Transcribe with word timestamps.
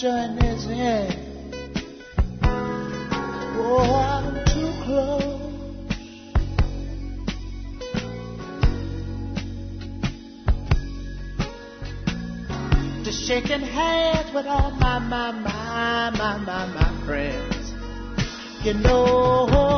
join 0.00 0.34
his 0.38 0.64
hand. 0.64 1.14
Oh, 2.42 3.92
I'm 3.92 4.32
too 4.46 4.72
close. 4.82 5.24
To 13.04 13.12
shaking 13.12 13.60
hands 13.60 14.32
with 14.32 14.46
all 14.46 14.70
my, 14.70 14.98
my, 15.00 15.32
my, 15.32 16.10
my, 16.16 16.38
my, 16.38 16.66
my 16.66 17.04
friends. 17.04 17.74
You 18.64 18.72
know 18.72 19.69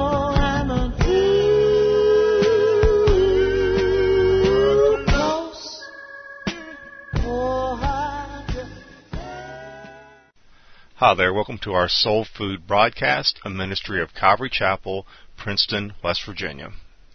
Hi 11.05 11.15
there, 11.15 11.35
welcome 11.35 11.59
to 11.65 11.73
our 11.73 11.89
Soul 11.89 12.25
Food 12.25 12.65
broadcast, 12.65 13.41
a 13.45 13.51
ministry 13.51 14.01
of 14.01 14.15
Calvary 14.15 14.49
Chapel, 14.49 15.05
Princeton, 15.37 15.95
West 16.01 16.25
Virginia. 16.25 16.71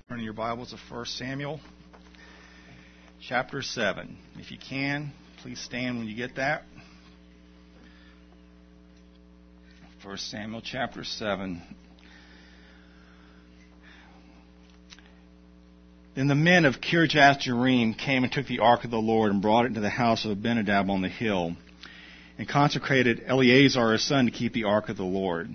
Turn 0.09 0.19
your 0.19 0.33
Bibles 0.33 0.71
to 0.71 0.93
1 0.93 1.05
Samuel 1.05 1.61
chapter 3.21 3.61
7. 3.61 4.17
If 4.39 4.51
you 4.51 4.57
can, 4.57 5.13
please 5.37 5.61
stand 5.61 5.99
when 5.99 6.05
you 6.05 6.17
get 6.17 6.35
that. 6.35 6.63
1 10.03 10.17
Samuel 10.17 10.61
chapter 10.61 11.05
7. 11.05 11.61
Then 16.13 16.27
the 16.27 16.35
men 16.35 16.65
of 16.65 16.81
Kirjath 16.81 17.39
Jearim 17.47 17.97
came 17.97 18.25
and 18.25 18.33
took 18.33 18.47
the 18.47 18.59
ark 18.59 18.83
of 18.83 18.91
the 18.91 18.97
Lord 18.97 19.31
and 19.31 19.41
brought 19.41 19.63
it 19.63 19.69
into 19.69 19.79
the 19.79 19.89
house 19.89 20.25
of 20.25 20.31
Abinadab 20.31 20.89
on 20.89 21.01
the 21.01 21.07
hill, 21.07 21.55
and 22.37 22.47
consecrated 22.47 23.23
Eleazar 23.25 23.93
his 23.93 24.03
son 24.03 24.25
to 24.25 24.31
keep 24.31 24.53
the 24.53 24.65
ark 24.65 24.89
of 24.89 24.97
the 24.97 25.03
Lord. 25.03 25.49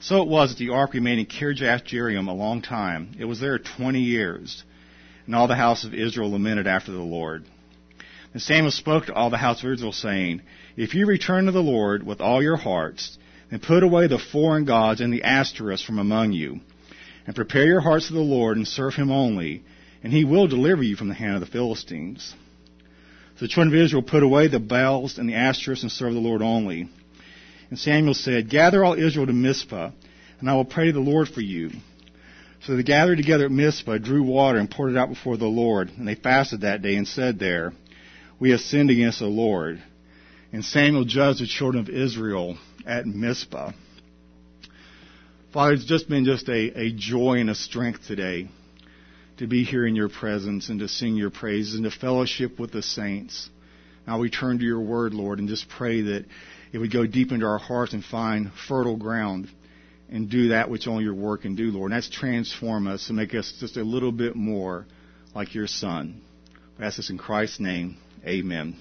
So 0.00 0.22
it 0.22 0.28
was 0.28 0.50
that 0.50 0.58
the 0.58 0.70
ark 0.70 0.94
remained 0.94 1.20
in 1.20 1.26
Kirjath 1.26 1.84
Jearim 1.84 2.28
a 2.28 2.32
long 2.32 2.62
time. 2.62 3.14
It 3.18 3.24
was 3.24 3.40
there 3.40 3.58
twenty 3.58 4.00
years. 4.00 4.64
And 5.26 5.36
all 5.36 5.46
the 5.46 5.54
house 5.54 5.84
of 5.84 5.94
Israel 5.94 6.32
lamented 6.32 6.66
after 6.66 6.90
the 6.90 6.98
Lord. 6.98 7.44
And 8.32 8.42
Samuel 8.42 8.72
spoke 8.72 9.06
to 9.06 9.14
all 9.14 9.30
the 9.30 9.36
house 9.36 9.62
of 9.62 9.70
Israel, 9.70 9.92
saying, 9.92 10.42
If 10.76 10.94
you 10.94 11.06
return 11.06 11.46
to 11.46 11.52
the 11.52 11.62
Lord 11.62 12.04
with 12.04 12.20
all 12.20 12.42
your 12.42 12.56
hearts, 12.56 13.18
then 13.50 13.60
put 13.60 13.82
away 13.82 14.06
the 14.06 14.18
foreign 14.18 14.64
gods 14.64 15.00
and 15.00 15.12
the 15.12 15.20
Ashtoreths 15.20 15.84
from 15.84 15.98
among 15.98 16.32
you, 16.32 16.60
and 17.26 17.36
prepare 17.36 17.66
your 17.66 17.80
hearts 17.80 18.08
to 18.08 18.14
the 18.14 18.20
Lord 18.20 18.56
and 18.56 18.66
serve 18.66 18.94
him 18.94 19.10
only, 19.10 19.62
and 20.02 20.12
he 20.12 20.24
will 20.24 20.48
deliver 20.48 20.82
you 20.82 20.96
from 20.96 21.08
the 21.08 21.14
hand 21.14 21.34
of 21.34 21.40
the 21.40 21.46
Philistines. 21.46 22.34
So 23.42 23.46
the 23.46 23.54
children 23.54 23.74
of 23.76 23.84
Israel 23.84 24.02
put 24.04 24.22
away 24.22 24.46
the 24.46 24.60
Baals 24.60 25.18
and 25.18 25.28
the 25.28 25.32
Ashtoreths 25.32 25.82
and 25.82 25.90
served 25.90 26.14
the 26.14 26.20
Lord 26.20 26.42
only. 26.42 26.88
And 27.70 27.76
Samuel 27.76 28.14
said, 28.14 28.48
Gather 28.48 28.84
all 28.84 28.94
Israel 28.94 29.26
to 29.26 29.32
Mizpah, 29.32 29.90
and 30.38 30.48
I 30.48 30.54
will 30.54 30.64
pray 30.64 30.86
to 30.86 30.92
the 30.92 31.00
Lord 31.00 31.26
for 31.28 31.40
you. 31.40 31.72
So 32.64 32.76
they 32.76 32.84
gathered 32.84 33.16
together 33.16 33.46
at 33.46 33.50
Mizpah, 33.50 33.98
drew 33.98 34.22
water, 34.22 34.58
and 34.58 34.70
poured 34.70 34.92
it 34.92 34.96
out 34.96 35.08
before 35.08 35.36
the 35.36 35.46
Lord. 35.46 35.90
And 35.90 36.06
they 36.06 36.14
fasted 36.14 36.60
that 36.60 36.82
day 36.82 36.94
and 36.94 37.08
said 37.08 37.40
there, 37.40 37.72
We 38.38 38.52
have 38.52 38.60
sinned 38.60 38.90
against 38.90 39.18
the 39.18 39.26
Lord. 39.26 39.82
And 40.52 40.64
Samuel 40.64 41.04
judged 41.04 41.40
the 41.40 41.48
children 41.48 41.82
of 41.82 41.92
Israel 41.92 42.58
at 42.86 43.06
Mizpah. 43.06 43.72
Father, 45.52 45.72
it's 45.72 45.84
just 45.84 46.08
been 46.08 46.24
just 46.24 46.48
a, 46.48 46.80
a 46.80 46.92
joy 46.92 47.40
and 47.40 47.50
a 47.50 47.56
strength 47.56 48.06
today 48.06 48.48
to 49.38 49.46
be 49.46 49.64
here 49.64 49.86
in 49.86 49.96
your 49.96 50.08
presence 50.08 50.68
and 50.68 50.80
to 50.80 50.88
sing 50.88 51.16
your 51.16 51.30
praises 51.30 51.74
and 51.74 51.84
to 51.84 51.90
fellowship 51.90 52.58
with 52.58 52.72
the 52.72 52.82
saints. 52.82 53.48
Now 54.06 54.18
we 54.18 54.30
turn 54.30 54.58
to 54.58 54.64
your 54.64 54.80
word, 54.80 55.14
Lord, 55.14 55.38
and 55.38 55.48
just 55.48 55.68
pray 55.68 56.02
that 56.02 56.26
it 56.72 56.78
would 56.78 56.92
go 56.92 57.06
deep 57.06 57.32
into 57.32 57.46
our 57.46 57.58
hearts 57.58 57.92
and 57.92 58.04
find 58.04 58.50
fertile 58.68 58.96
ground 58.96 59.48
and 60.08 60.28
do 60.28 60.48
that 60.48 60.68
which 60.68 60.86
only 60.86 61.04
your 61.04 61.14
word 61.14 61.42
can 61.42 61.54
do, 61.54 61.70
Lord. 61.70 61.90
And 61.90 61.96
that's 61.96 62.10
transform 62.10 62.86
us 62.86 63.08
and 63.08 63.16
make 63.16 63.34
us 63.34 63.52
just 63.60 63.76
a 63.76 63.82
little 63.82 64.12
bit 64.12 64.36
more 64.36 64.86
like 65.34 65.54
your 65.54 65.66
Son. 65.66 66.20
We 66.78 66.84
ask 66.84 66.96
this 66.96 67.10
in 67.10 67.18
Christ's 67.18 67.60
name. 67.60 67.96
Amen. 68.26 68.76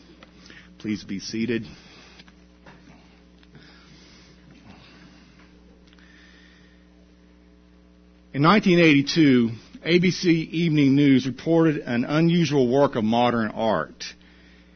Please 0.80 1.04
be 1.04 1.20
seated. 1.20 1.66
In 8.34 8.44
1982, 8.44 9.50
ABC 9.86 10.26
Evening 10.26 10.96
News 10.96 11.26
reported 11.26 11.78
an 11.78 12.06
unusual 12.06 12.68
work 12.68 12.96
of 12.96 13.04
modern 13.04 13.50
art. 13.50 14.06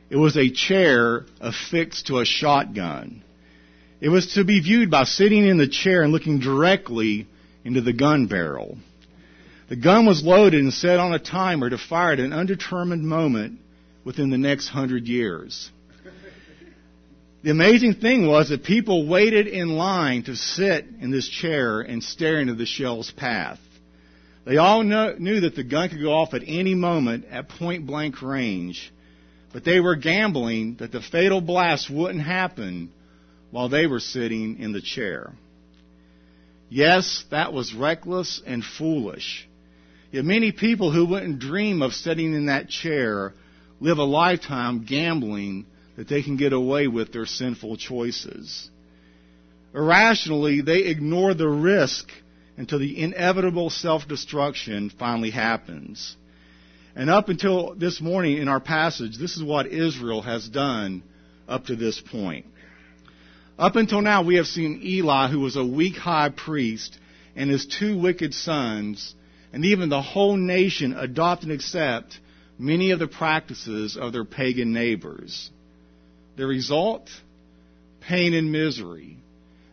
It 0.10 0.16
was 0.16 0.36
a 0.36 0.50
chair 0.50 1.26
affixed 1.40 2.08
to 2.08 2.20
a 2.20 2.26
shotgun. 2.26 3.24
It 4.02 4.10
was 4.10 4.34
to 4.34 4.44
be 4.44 4.62
viewed 4.62 4.90
by 4.90 5.04
sitting 5.04 5.46
in 5.46 5.58
the 5.58 5.68
chair 5.68 6.02
and 6.02 6.12
looking 6.12 6.40
directly 6.40 7.28
into 7.64 7.82
the 7.82 7.94
gun 7.94 8.26
barrel. 8.26 8.80
The 9.70 9.76
gun 9.76 10.08
was 10.08 10.24
loaded 10.24 10.62
and 10.62 10.74
set 10.74 11.00
on 11.00 11.14
a 11.14 11.20
timer 11.20 11.70
to 11.70 11.78
fire 11.78 12.14
at 12.14 12.20
an 12.20 12.34
undetermined 12.34 13.04
moment 13.04 13.60
within 14.04 14.32
the 14.32 14.40
next 14.40 14.70
hundred 14.70 15.08
years. 15.08 15.70
The 17.44 17.52
amazing 17.52 17.96
thing 17.96 18.26
was 18.28 18.50
that 18.50 18.64
people 18.64 19.08
waited 19.08 19.46
in 19.46 19.70
line 19.70 20.24
to 20.24 20.36
sit 20.36 20.88
in 21.00 21.12
this 21.12 21.30
chair 21.30 21.82
and 21.82 22.04
stare 22.04 22.40
into 22.40 22.56
the 22.56 22.66
shell's 22.66 23.12
path. 23.12 23.60
They 24.46 24.58
all 24.58 24.84
know, 24.84 25.16
knew 25.18 25.42
that 25.42 25.56
the 25.56 25.64
gun 25.64 25.90
could 25.90 26.02
go 26.02 26.14
off 26.14 26.34
at 26.34 26.44
any 26.46 26.76
moment 26.76 27.26
at 27.32 27.50
point 27.50 27.88
blank 27.88 28.22
range, 28.22 28.94
but 29.52 29.64
they 29.64 29.80
were 29.80 29.96
gambling 29.96 30.76
that 30.76 30.92
the 30.92 31.02
fatal 31.02 31.42
blast 31.42 31.90
wouldn't 31.90 32.24
happen 32.24 32.92
while 33.50 33.70
they 33.70 33.88
were 33.88 34.00
sitting 34.00 34.60
in 34.60 34.72
the 34.72 34.82
chair. 34.82 35.34
Yes, 36.70 37.24
that 37.32 37.54
was 37.54 37.74
reckless 37.74 38.42
and 38.46 38.64
foolish. 38.64 39.48
Yet 40.12 40.26
many 40.26 40.52
people 40.52 40.92
who 40.92 41.06
wouldn't 41.08 41.40
dream 41.40 41.82
of 41.82 41.94
sitting 41.94 42.34
in 42.34 42.46
that 42.46 42.70
chair 42.70 43.34
live 43.80 43.98
a 43.98 44.04
lifetime 44.04 44.86
gambling 44.86 45.66
that 45.98 46.08
they 46.08 46.22
can 46.22 46.38
get 46.38 46.54
away 46.54 46.88
with 46.88 47.12
their 47.12 47.26
sinful 47.26 47.78
choices. 47.78 48.70
Irrationally, 49.74 50.62
they 50.62 50.84
ignore 50.84 51.34
the 51.34 51.48
risk 51.48 52.10
until 52.58 52.80
the 52.80 53.02
inevitable 53.02 53.70
self-destruction 53.70 54.92
finally 54.98 55.32
happens. 55.32 56.16
And 56.96 57.10
up 57.10 57.28
until 57.30 57.76
this 57.76 58.00
morning 58.00 58.38
in 58.38 58.48
our 58.48 58.62
passage, 58.62 59.18
this 59.18 59.36
is 59.36 59.44
what 59.44 59.68
Israel 59.68 60.22
has 60.22 60.48
done 60.48 61.04
up 61.48 61.66
to 61.66 61.76
this 61.76 62.00
point. 62.00 62.46
Up 63.60 63.76
until 63.76 64.02
now, 64.02 64.24
we 64.24 64.36
have 64.36 64.48
seen 64.48 64.82
Eli, 64.84 65.30
who 65.30 65.40
was 65.40 65.56
a 65.56 65.66
weak 65.66 65.96
high 65.96 66.30
priest, 66.30 66.98
and 67.36 67.50
his 67.50 67.66
two 67.66 67.98
wicked 67.98 68.34
sons, 68.34 69.14
and 69.52 69.66
even 69.66 69.90
the 69.90 70.02
whole 70.02 70.38
nation 70.38 70.94
adopt 70.94 71.44
and 71.44 71.52
accept 71.52 72.20
many 72.58 72.92
of 72.92 73.00
the 73.00 73.08
practices 73.08 73.98
of 73.98 74.14
their 74.14 74.26
pagan 74.26 74.74
neighbors. 74.74 75.50
The 76.38 76.46
result? 76.46 77.10
Pain 78.02 78.34
and 78.34 78.52
misery. 78.52 79.18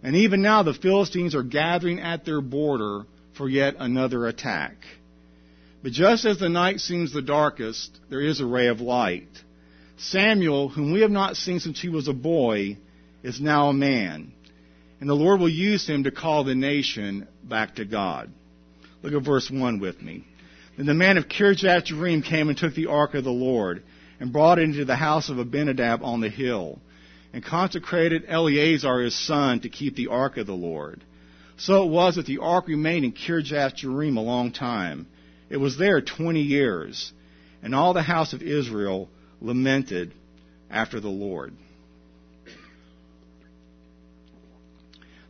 And 0.03 0.17
even 0.17 0.43
now, 0.43 0.63
the 0.63 0.75
Philistines 0.75 1.35
are 1.35 1.43
gathering 1.43 2.01
at 2.01 2.25
their 2.25 2.41
border 2.41 3.07
for 3.37 3.49
yet 3.49 3.77
another 3.79 4.27
attack. 4.27 4.77
But 5.83 5.93
just 5.93 6.25
as 6.25 6.39
the 6.39 6.49
night 6.49 6.81
seems 6.81 7.13
the 7.13 7.23
darkest, 7.23 7.99
there 8.09 8.21
is 8.21 8.41
a 8.41 8.47
ray 8.47 8.69
of 8.69 8.81
light. 8.81 9.29
Samuel, 9.97 10.69
whom 10.69 10.93
we 10.93 11.01
have 11.01 11.11
not 11.11 11.37
seen 11.37 11.61
since 11.61 11.81
he 11.81 11.89
was 11.89 12.09
a 12.09 12.13
boy, 12.13 12.79
is 13.23 13.41
now 13.41 13.69
a 13.69 13.73
man. 13.73 14.33
And 15.01 15.09
the 15.09 15.15
Lord 15.15 15.41
will 15.41 15.49
use 15.49 15.87
him 15.87 16.05
to 16.05 16.11
call 16.11 16.45
the 16.45 16.55
nation 16.55 17.27
back 17.43 17.77
to 17.77 17.85
God. 17.85 18.31
Look 19.03 19.13
at 19.13 19.25
verse 19.25 19.51
1 19.51 19.81
with 19.81 20.01
me. 20.01 20.25
Then 20.77 20.87
the 20.87 20.95
man 20.95 21.19
of 21.19 21.29
Kirjath 21.29 21.87
Jearim 21.87 22.25
came 22.25 22.49
and 22.49 22.57
took 22.57 22.75
the 22.75 22.87
ark 22.87 23.15
of 23.15 23.25
the 23.25 23.31
Lord 23.31 23.83
and 24.21 24.33
brought 24.33 24.59
it 24.59 24.63
into 24.63 24.85
the 24.85 24.97
house 24.97 25.29
of 25.29 25.39
Abinadab 25.39 26.03
on 26.03 26.21
the 26.21 26.29
hill 26.29 26.79
and 27.33 27.45
consecrated 27.45 28.25
Eleazar 28.29 29.01
his 29.01 29.15
son 29.15 29.61
to 29.61 29.69
keep 29.69 29.97
the 29.97 30.09
ark 30.09 30.37
of 30.37 30.47
the 30.47 30.53
Lord. 30.53 31.03
So 31.57 31.85
it 31.85 31.91
was 31.91 32.17
that 32.17 32.27
the 32.27 32.39
ark 32.39 32.69
remained 32.69 33.05
in 33.05 33.13
Kirjath 33.13 33.77
Jearim 33.77 34.17
a 34.17 34.21
long 34.21 34.53
time. 34.53 35.07
It 35.49 35.59
was 35.59 35.77
there 35.77 36.01
twenty 36.01 36.43
years, 36.43 37.13
and 37.63 37.75
all 37.75 37.95
the 37.95 38.03
house 38.03 38.33
of 38.33 38.43
Israel 38.43 39.09
lamented 39.41 40.13
after 40.71 41.01
the 41.01 41.09
Lord. 41.09 41.55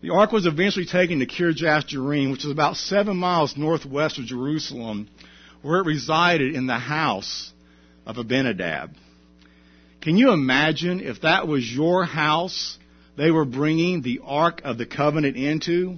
The 0.00 0.10
ark 0.10 0.32
was 0.32 0.46
eventually 0.46 0.86
taken 0.86 1.20
to 1.20 1.26
Kirjath 1.26 1.88
Jearim, 1.88 2.32
which 2.32 2.44
is 2.44 2.50
about 2.50 2.76
seven 2.76 3.16
miles 3.16 3.56
northwest 3.56 4.18
of 4.18 4.24
Jerusalem, 4.24 5.08
where 5.62 5.78
it 5.78 5.86
resided 5.86 6.54
in 6.56 6.66
the 6.66 6.78
house 6.78 7.52
of 8.04 8.18
Abinadab. 8.18 8.94
Can 10.02 10.18
you 10.18 10.32
imagine 10.32 11.00
if 11.00 11.20
that 11.20 11.46
was 11.46 11.64
your 11.64 12.04
house 12.04 12.76
they 13.16 13.30
were 13.30 13.44
bringing 13.44 14.02
the 14.02 14.20
Ark 14.24 14.60
of 14.64 14.76
the 14.76 14.84
Covenant 14.84 15.36
into? 15.36 15.96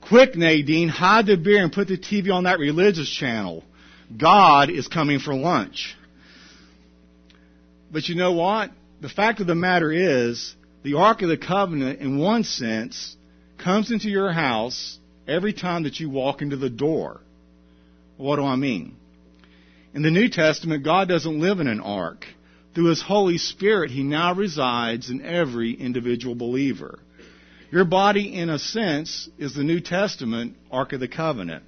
Quick, 0.00 0.34
Nadine, 0.34 0.88
hide 0.88 1.26
the 1.26 1.36
beer 1.36 1.62
and 1.62 1.72
put 1.72 1.86
the 1.86 1.96
TV 1.96 2.32
on 2.32 2.44
that 2.44 2.58
religious 2.58 3.08
channel. 3.08 3.62
God 4.16 4.68
is 4.68 4.88
coming 4.88 5.20
for 5.20 5.32
lunch. 5.32 5.96
But 7.92 8.08
you 8.08 8.16
know 8.16 8.32
what? 8.32 8.72
The 9.00 9.08
fact 9.08 9.40
of 9.40 9.46
the 9.46 9.54
matter 9.54 9.92
is, 9.92 10.56
the 10.82 10.94
Ark 10.94 11.22
of 11.22 11.28
the 11.28 11.38
Covenant, 11.38 12.00
in 12.00 12.18
one 12.18 12.42
sense, 12.42 13.16
comes 13.62 13.92
into 13.92 14.08
your 14.08 14.32
house 14.32 14.98
every 15.28 15.52
time 15.52 15.84
that 15.84 16.00
you 16.00 16.10
walk 16.10 16.42
into 16.42 16.56
the 16.56 16.70
door. 16.70 17.20
What 18.16 18.36
do 18.36 18.44
I 18.44 18.56
mean? 18.56 18.96
In 19.94 20.02
the 20.02 20.10
New 20.10 20.28
Testament, 20.28 20.84
God 20.84 21.08
doesn't 21.08 21.40
live 21.40 21.60
in 21.60 21.68
an 21.68 21.80
ark. 21.80 22.26
Through 22.78 22.90
His 22.90 23.02
Holy 23.02 23.38
Spirit, 23.38 23.90
He 23.90 24.04
now 24.04 24.34
resides 24.34 25.10
in 25.10 25.24
every 25.24 25.72
individual 25.72 26.36
believer. 26.36 27.00
Your 27.72 27.84
body, 27.84 28.32
in 28.32 28.50
a 28.50 28.60
sense, 28.60 29.28
is 29.36 29.52
the 29.52 29.64
New 29.64 29.80
Testament 29.80 30.54
Ark 30.70 30.92
of 30.92 31.00
the 31.00 31.08
Covenant. 31.08 31.64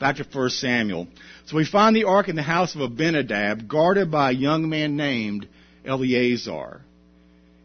Back 0.00 0.16
to 0.16 0.24
1 0.24 0.48
Samuel. 0.48 1.06
So 1.44 1.58
we 1.58 1.66
find 1.66 1.94
the 1.94 2.04
ark 2.04 2.30
in 2.30 2.34
the 2.34 2.40
house 2.40 2.74
of 2.74 2.80
Abinadab, 2.80 3.68
guarded 3.68 4.10
by 4.10 4.30
a 4.30 4.34
young 4.34 4.70
man 4.70 4.96
named 4.96 5.46
Eleazar. 5.84 6.80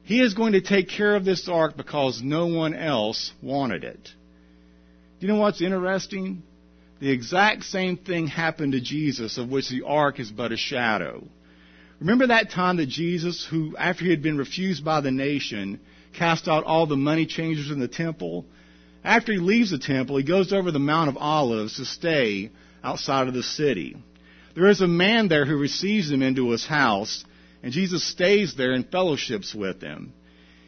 He 0.03 0.19
is 0.19 0.33
going 0.33 0.51
to 0.51 0.61
take 0.61 0.89
care 0.89 1.15
of 1.15 1.23
this 1.23 1.47
ark 1.47 1.77
because 1.77 2.21
no 2.21 2.47
one 2.47 2.73
else 2.73 3.31
wanted 3.41 3.85
it. 3.85 4.03
Do 5.21 5.25
you 5.25 5.31
know 5.31 5.39
what's 5.39 5.61
interesting? 5.61 6.43
The 6.99 7.11
exact 7.11 7.63
same 7.63 7.95
thing 7.95 8.27
happened 8.27 8.73
to 8.73 8.81
Jesus, 8.81 9.37
of 9.37 9.47
which 9.47 9.69
the 9.69 9.83
ark 9.85 10.19
is 10.19 10.29
but 10.29 10.51
a 10.51 10.57
shadow. 10.57 11.23
Remember 11.99 12.27
that 12.27 12.51
time 12.51 12.77
that 12.77 12.87
Jesus, 12.87 13.45
who, 13.45 13.75
after 13.77 14.05
he 14.05 14.09
had 14.09 14.21
been 14.21 14.37
refused 14.37 14.85
by 14.85 15.01
the 15.01 15.11
nation, 15.11 15.79
cast 16.13 16.47
out 16.47 16.63
all 16.63 16.85
the 16.85 16.95
money 16.95 17.25
changers 17.25 17.71
in 17.71 17.79
the 17.79 17.89
temple? 17.89 18.45
After 19.03 19.33
he 19.33 19.39
leaves 19.39 19.71
the 19.71 19.79
temple, 19.79 20.17
he 20.17 20.23
goes 20.23 20.53
over 20.53 20.71
the 20.71 20.79
Mount 20.79 21.09
of 21.09 21.17
Olives 21.17 21.75
to 21.75 21.85
stay 21.85 22.51
outside 22.83 23.27
of 23.27 23.33
the 23.33 23.43
city. 23.43 23.97
There 24.55 24.67
is 24.67 24.81
a 24.81 24.87
man 24.87 25.27
there 25.27 25.45
who 25.45 25.57
receives 25.57 26.09
him 26.09 26.21
into 26.21 26.51
his 26.51 26.65
house, 26.65 27.23
and 27.61 27.73
Jesus 27.73 28.03
stays 28.03 28.55
there 28.55 28.71
and 28.71 28.89
fellowships 28.89 29.53
with 29.53 29.81
him. 29.81 30.13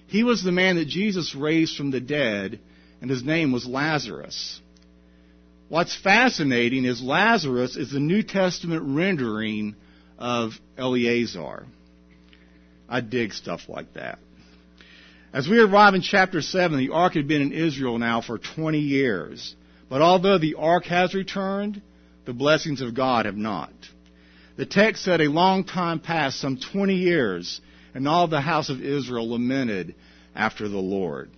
He 0.07 0.23
was 0.23 0.43
the 0.43 0.51
man 0.51 0.75
that 0.75 0.89
Jesus 0.89 1.33
raised 1.33 1.77
from 1.77 1.91
the 1.91 2.01
dead, 2.01 2.59
and 3.01 3.09
his 3.09 3.23
name 3.23 3.53
was 3.53 3.65
Lazarus. 3.65 4.59
What's 5.69 5.95
fascinating 5.95 6.83
is 6.83 7.01
Lazarus 7.01 7.77
is 7.77 7.91
the 7.91 7.99
New 8.01 8.21
Testament 8.21 8.83
rendering 8.85 9.75
of 10.21 10.53
Eleazar. 10.77 11.65
I 12.87 13.01
dig 13.01 13.33
stuff 13.33 13.61
like 13.67 13.93
that. 13.95 14.19
As 15.33 15.47
we 15.47 15.59
arrive 15.59 15.95
in 15.95 16.01
chapter 16.01 16.41
7, 16.41 16.77
the 16.77 16.93
ark 16.93 17.13
had 17.13 17.27
been 17.27 17.41
in 17.41 17.53
Israel 17.53 17.97
now 17.97 18.21
for 18.21 18.37
20 18.37 18.79
years. 18.79 19.55
But 19.89 20.01
although 20.01 20.37
the 20.37 20.55
ark 20.55 20.85
has 20.85 21.13
returned, 21.13 21.81
the 22.25 22.33
blessings 22.33 22.81
of 22.81 22.93
God 22.93 23.25
have 23.25 23.35
not. 23.35 23.73
The 24.57 24.65
text 24.65 25.03
said 25.03 25.21
a 25.21 25.29
long 25.29 25.63
time 25.63 25.99
passed, 25.99 26.39
some 26.39 26.57
20 26.57 26.95
years, 26.95 27.59
and 27.95 28.07
all 28.07 28.27
the 28.27 28.41
house 28.41 28.69
of 28.69 28.81
Israel 28.81 29.29
lamented 29.29 29.95
after 30.35 30.67
the 30.67 30.77
Lord. 30.77 31.31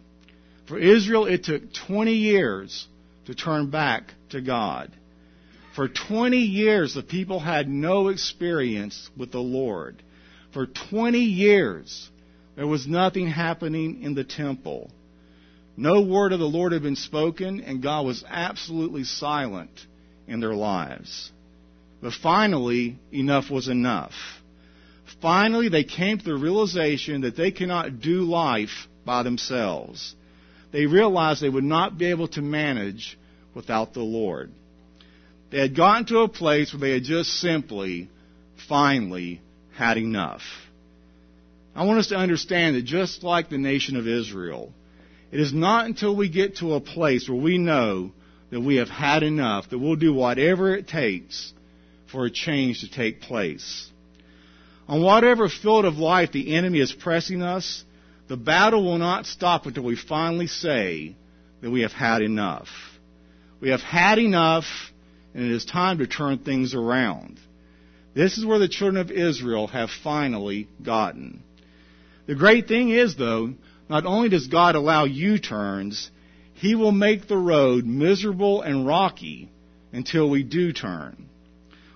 For 0.67 0.77
Israel, 0.77 1.25
it 1.25 1.43
took 1.45 1.73
20 1.87 2.13
years 2.13 2.87
to 3.25 3.35
turn 3.35 3.69
back 3.69 4.13
to 4.31 4.41
God. 4.41 4.91
For 5.75 5.87
20 5.87 6.37
years, 6.37 6.93
the 6.93 7.01
people 7.01 7.39
had 7.39 7.67
no 7.67 8.09
experience 8.09 9.09
with 9.17 9.31
the 9.31 9.39
Lord. 9.39 10.03
For 10.51 10.67
20 10.67 11.17
years, 11.19 12.09
there 12.55 12.67
was 12.67 12.85
nothing 12.87 13.27
happening 13.27 14.03
in 14.03 14.13
the 14.13 14.23
temple. 14.23 14.91
No 15.75 16.01
word 16.01 16.31
of 16.31 16.39
the 16.39 16.45
Lord 16.45 16.73
had 16.73 16.83
been 16.83 16.95
spoken, 16.95 17.61
and 17.61 17.81
God 17.81 18.05
was 18.05 18.23
absolutely 18.27 19.03
silent 19.03 19.71
in 20.27 20.39
their 20.39 20.53
lives. 20.53 21.31
But 22.01 22.13
finally, 22.13 22.97
enough 23.11 23.49
was 23.49 23.67
enough. 23.67 24.13
Finally, 25.21 25.69
they 25.69 25.83
came 25.83 26.19
to 26.19 26.23
the 26.23 26.35
realization 26.35 27.21
that 27.21 27.35
they 27.35 27.49
cannot 27.49 27.99
do 27.99 28.21
life 28.21 28.87
by 29.05 29.23
themselves. 29.23 30.15
They 30.71 30.85
realized 30.85 31.41
they 31.41 31.49
would 31.49 31.63
not 31.63 31.97
be 31.97 32.05
able 32.05 32.27
to 32.29 32.41
manage 32.41 33.17
without 33.55 33.93
the 33.93 34.01
Lord. 34.01 34.51
They 35.53 35.59
had 35.59 35.75
gotten 35.75 36.05
to 36.05 36.21
a 36.21 36.27
place 36.27 36.73
where 36.73 36.79
they 36.79 36.93
had 36.93 37.03
just 37.03 37.29
simply, 37.29 38.09
finally, 38.67 39.39
had 39.75 39.97
enough. 39.97 40.41
I 41.75 41.85
want 41.85 41.99
us 41.99 42.07
to 42.07 42.15
understand 42.15 42.75
that 42.75 42.85
just 42.85 43.21
like 43.21 43.51
the 43.51 43.59
nation 43.59 43.95
of 43.95 44.07
Israel, 44.07 44.73
it 45.31 45.39
is 45.39 45.53
not 45.53 45.85
until 45.85 46.15
we 46.15 46.27
get 46.27 46.57
to 46.57 46.73
a 46.73 46.81
place 46.81 47.29
where 47.29 47.39
we 47.39 47.59
know 47.59 48.13
that 48.49 48.61
we 48.61 48.77
have 48.77 48.89
had 48.89 49.21
enough 49.21 49.69
that 49.69 49.77
we'll 49.77 49.95
do 49.95 50.11
whatever 50.11 50.75
it 50.75 50.87
takes 50.87 51.53
for 52.11 52.25
a 52.25 52.31
change 52.31 52.81
to 52.81 52.89
take 52.89 53.21
place. 53.21 53.91
On 54.87 55.03
whatever 55.03 55.49
field 55.49 55.85
of 55.85 55.97
life 55.97 56.31
the 56.31 56.55
enemy 56.55 56.79
is 56.79 56.91
pressing 56.91 57.43
us, 57.43 57.83
the 58.27 58.37
battle 58.37 58.83
will 58.83 58.97
not 58.97 59.27
stop 59.27 59.67
until 59.67 59.83
we 59.83 59.97
finally 59.97 60.47
say 60.47 61.15
that 61.61 61.69
we 61.69 61.81
have 61.81 61.91
had 61.91 62.23
enough. 62.23 62.69
We 63.61 63.69
have 63.69 63.81
had 63.81 64.17
enough, 64.17 64.65
and 65.33 65.43
it 65.43 65.51
is 65.51 65.65
time 65.65 65.97
to 65.99 66.07
turn 66.07 66.39
things 66.39 66.73
around. 66.75 67.39
This 68.13 68.37
is 68.37 68.45
where 68.45 68.59
the 68.59 68.67
children 68.67 69.01
of 69.01 69.11
Israel 69.11 69.67
have 69.67 69.89
finally 69.89 70.67
gotten. 70.83 71.41
The 72.27 72.35
great 72.35 72.67
thing 72.67 72.89
is, 72.89 73.15
though, 73.15 73.53
not 73.89 74.05
only 74.05 74.29
does 74.29 74.47
God 74.47 74.75
allow 74.75 75.05
U 75.05 75.39
turns, 75.39 76.09
He 76.53 76.75
will 76.75 76.91
make 76.91 77.27
the 77.27 77.37
road 77.37 77.85
miserable 77.85 78.61
and 78.61 78.85
rocky 78.85 79.49
until 79.91 80.29
we 80.29 80.43
do 80.43 80.71
turn. 80.71 81.29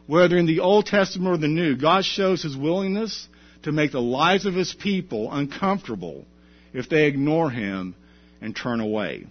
Whether 0.08 0.38
in 0.38 0.48
the 0.48 0.62
Old 0.62 0.86
Testament 0.86 1.36
or 1.36 1.38
the 1.38 1.48
New, 1.48 1.76
God 1.76 2.06
shows 2.06 2.42
His 2.42 2.58
willingness 2.58 3.28
to 3.64 3.72
make 3.72 3.92
the 3.92 4.02
lives 4.02 4.46
of 4.46 4.56
His 4.56 4.74
people 4.74 5.32
uncomfortable 5.32 6.26
if 6.74 6.90
they 6.90 7.08
ignore 7.08 7.50
Him 7.50 7.96
and 8.42 8.56
turn 8.56 8.80
away. 8.80 9.28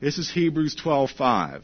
This 0.00 0.18
is 0.18 0.30
Hebrews 0.30 0.76
12:5. 0.76 1.62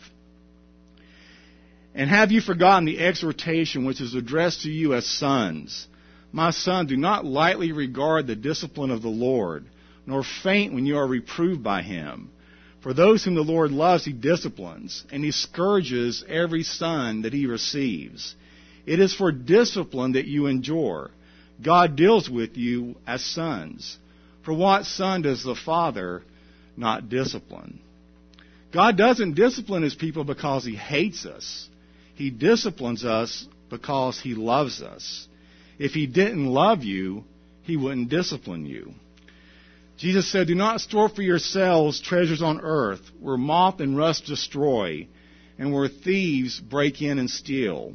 And 1.94 2.08
have 2.08 2.31
you 2.31 2.40
forgotten 2.40 2.84
the 2.84 3.00
exhortation 3.00 3.84
which 3.84 4.00
is 4.00 4.14
addressed 4.14 4.62
to 4.62 4.70
you 4.70 4.94
as 4.94 5.06
sons? 5.06 5.88
My 6.32 6.50
son, 6.50 6.87
do 6.87 6.96
not 6.96 7.25
lightly 7.25 7.72
regard 7.72 8.26
the 8.26 8.37
discipline 8.37 8.90
of 8.90 9.02
the 9.02 9.08
Lord, 9.08 9.66
nor 10.06 10.22
faint 10.22 10.72
when 10.72 10.87
you 10.87 10.96
are 10.96 11.06
reproved 11.06 11.62
by 11.62 11.82
him. 11.82 12.31
For 12.82 12.94
those 12.94 13.24
whom 13.24 13.34
the 13.34 13.43
Lord 13.43 13.72
loves, 13.72 14.05
he 14.05 14.12
disciplines, 14.12 15.05
and 15.10 15.24
he 15.24 15.32
scourges 15.32 16.24
every 16.26 16.62
son 16.62 17.22
that 17.22 17.32
he 17.32 17.46
receives. 17.46 18.34
It 18.86 19.00
is 19.00 19.15
for 19.15 19.32
discipline 19.32 20.12
that 20.12 20.26
you 20.26 20.46
endure. 20.46 21.10
God 21.60 21.96
deals 21.96 22.31
with 22.31 22.56
you 22.56 22.96
as 23.06 23.22
sons. 23.22 23.98
For 24.44 24.55
what 24.55 24.86
son 24.86 25.22
does 25.22 25.43
the 25.43 25.55
Father 25.55 26.22
not 26.76 27.08
discipline? 27.08 27.81
God 28.72 28.96
doesn't 28.96 29.34
discipline 29.34 29.82
his 29.82 29.94
people 29.94 30.24
because 30.24 30.65
he 30.65 30.76
hates 30.76 31.26
us. 31.26 31.69
He 32.20 32.29
disciplines 32.29 33.03
us 33.03 33.46
because 33.70 34.20
he 34.20 34.34
loves 34.34 34.82
us. 34.82 35.27
If 35.79 35.93
he 35.93 36.06
didn't 36.06 36.48
love 36.48 36.84
you, 36.84 37.24
he 37.62 37.79
wouldn't 37.79 38.10
discipline 38.10 38.67
you. 38.67 38.93
Jesus 39.96 40.31
said, 40.31 40.46
Do 40.46 40.55
not 40.55 40.82
store 40.82 41.08
for 41.08 41.22
yourselves 41.22 41.98
treasures 41.98 42.43
on 42.43 42.60
earth, 42.60 43.00
where 43.20 43.39
moth 43.39 43.81
and 43.81 43.96
rust 43.96 44.27
destroy, 44.27 45.08
and 45.58 45.72
where 45.72 45.89
thieves 45.89 46.60
break 46.60 47.00
in 47.00 47.19
and 47.19 47.31
steal. 47.31 47.94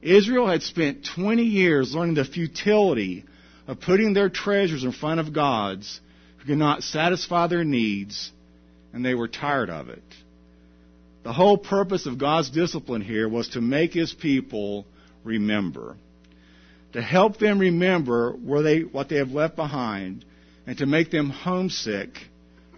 Israel 0.00 0.46
had 0.46 0.62
spent 0.62 1.04
20 1.16 1.42
years 1.42 1.96
learning 1.96 2.14
the 2.14 2.24
futility 2.24 3.24
of 3.66 3.80
putting 3.80 4.12
their 4.12 4.28
treasures 4.28 4.84
in 4.84 4.92
front 4.92 5.18
of 5.18 5.32
gods 5.32 6.00
who 6.38 6.46
could 6.46 6.58
not 6.58 6.84
satisfy 6.84 7.48
their 7.48 7.64
needs, 7.64 8.30
and 8.92 9.04
they 9.04 9.14
were 9.14 9.26
tired 9.26 9.68
of 9.68 9.88
it. 9.88 10.04
The 11.24 11.32
whole 11.32 11.58
purpose 11.58 12.06
of 12.06 12.18
God's 12.18 12.50
discipline 12.50 13.00
here 13.00 13.28
was 13.28 13.48
to 13.48 13.60
make 13.60 13.92
his 13.92 14.12
people 14.12 14.86
remember 15.24 15.96
to 16.94 17.02
help 17.02 17.38
them 17.38 17.58
remember 17.58 18.32
where 18.32 18.62
they, 18.62 18.80
what 18.80 19.08
they 19.08 19.16
have 19.16 19.32
left 19.32 19.56
behind 19.56 20.24
and 20.64 20.78
to 20.78 20.86
make 20.86 21.10
them 21.10 21.28
homesick 21.28 22.10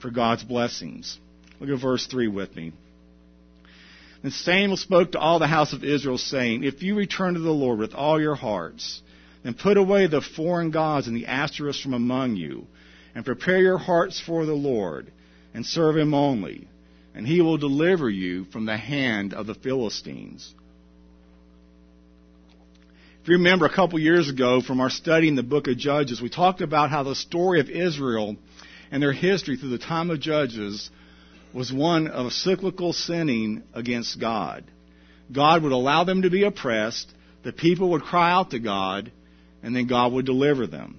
for 0.00 0.10
God's 0.10 0.42
blessings. 0.42 1.18
Look 1.60 1.68
at 1.68 1.80
verse 1.80 2.06
3 2.06 2.28
with 2.28 2.56
me. 2.56 2.72
Then 4.22 4.32
Samuel 4.32 4.78
spoke 4.78 5.12
to 5.12 5.18
all 5.18 5.38
the 5.38 5.46
house 5.46 5.74
of 5.74 5.84
Israel, 5.84 6.16
saying, 6.16 6.64
If 6.64 6.82
you 6.82 6.94
return 6.94 7.34
to 7.34 7.40
the 7.40 7.50
Lord 7.50 7.78
with 7.78 7.92
all 7.92 8.18
your 8.18 8.34
hearts, 8.34 9.02
then 9.44 9.52
put 9.52 9.76
away 9.76 10.06
the 10.06 10.22
foreign 10.22 10.70
gods 10.70 11.06
and 11.06 11.14
the 11.14 11.26
Ashtoreths 11.26 11.82
from 11.82 11.92
among 11.92 12.36
you, 12.36 12.66
and 13.14 13.22
prepare 13.22 13.60
your 13.60 13.78
hearts 13.78 14.18
for 14.18 14.46
the 14.46 14.54
Lord, 14.54 15.12
and 15.52 15.64
serve 15.64 15.96
him 15.96 16.14
only, 16.14 16.68
and 17.16 17.26
he 17.26 17.40
will 17.40 17.56
deliver 17.56 18.11
you 18.11 18.44
from 18.44 18.66
the 18.66 18.76
hand 18.76 19.32
of 19.32 19.46
the 19.46 19.54
Philistines. 19.54 20.54
If 23.23 23.28
you 23.28 23.38
remember 23.38 23.64
a 23.64 23.75
couple 23.75 23.99
years 23.99 24.28
ago 24.28 24.61
from 24.61 24.80
our 24.80 24.90
study 24.90 25.26
in 25.26 25.35
the 25.35 25.42
book 25.42 25.66
of 25.66 25.78
Judges, 25.78 26.20
we 26.20 26.28
talked 26.28 26.61
about 26.61 26.90
how 26.90 27.02
the 27.02 27.14
story 27.14 27.58
of 27.58 27.70
Israel 27.70 28.37
and 28.90 29.02
their 29.02 29.14
history 29.14 29.56
through 29.56 29.70
the 29.70 29.78
time 29.78 30.11
of 30.11 30.20
Judges 30.20 30.90
was 31.54 31.73
one 31.73 32.06
of 32.06 32.32
cyclical 32.32 32.92
sinning 32.92 33.62
against 33.73 34.20
God. 34.20 34.64
God 35.32 35.62
would 35.62 35.73
allow 35.73 36.04
them 36.04 36.23
to 36.23 36.30
be 36.30 36.44
oppressed, 36.44 37.11
the 37.42 37.52
people 37.52 37.90
would 37.92 38.02
cry 38.02 38.30
out 38.30 38.50
to 38.50 38.58
God, 38.58 39.11
and 39.62 39.75
then 39.75 39.87
God 39.87 40.12
would 40.12 40.26
deliver 40.26 40.66
them. 40.66 40.99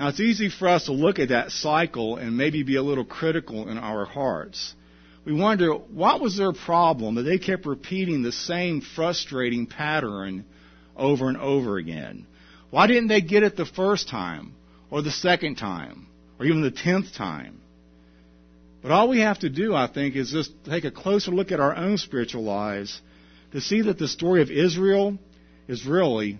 Now, 0.00 0.08
it's 0.08 0.18
easy 0.18 0.48
for 0.48 0.66
us 0.66 0.86
to 0.86 0.92
look 0.92 1.18
at 1.18 1.28
that 1.28 1.50
cycle 1.50 2.16
and 2.16 2.34
maybe 2.34 2.62
be 2.62 2.76
a 2.76 2.82
little 2.82 3.04
critical 3.04 3.68
in 3.68 3.76
our 3.76 4.06
hearts. 4.06 4.74
We 5.26 5.34
wonder 5.34 5.74
what 5.74 6.22
was 6.22 6.38
their 6.38 6.54
problem 6.54 7.16
that 7.16 7.24
they 7.24 7.36
kept 7.36 7.66
repeating 7.66 8.22
the 8.22 8.32
same 8.32 8.80
frustrating 8.80 9.66
pattern 9.66 10.46
over 10.96 11.28
and 11.28 11.36
over 11.36 11.76
again. 11.76 12.26
Why 12.70 12.86
didn't 12.86 13.08
they 13.08 13.20
get 13.20 13.42
it 13.42 13.58
the 13.58 13.66
first 13.66 14.08
time, 14.08 14.54
or 14.90 15.02
the 15.02 15.10
second 15.10 15.56
time, 15.56 16.06
or 16.38 16.46
even 16.46 16.62
the 16.62 16.70
tenth 16.70 17.12
time? 17.14 17.60
But 18.80 18.92
all 18.92 19.10
we 19.10 19.20
have 19.20 19.40
to 19.40 19.50
do, 19.50 19.74
I 19.74 19.86
think, 19.86 20.16
is 20.16 20.30
just 20.30 20.50
take 20.64 20.84
a 20.84 20.90
closer 20.90 21.30
look 21.30 21.52
at 21.52 21.60
our 21.60 21.76
own 21.76 21.98
spiritual 21.98 22.44
lives 22.44 23.02
to 23.52 23.60
see 23.60 23.82
that 23.82 23.98
the 23.98 24.08
story 24.08 24.40
of 24.40 24.50
Israel 24.50 25.18
is 25.68 25.84
really 25.84 26.38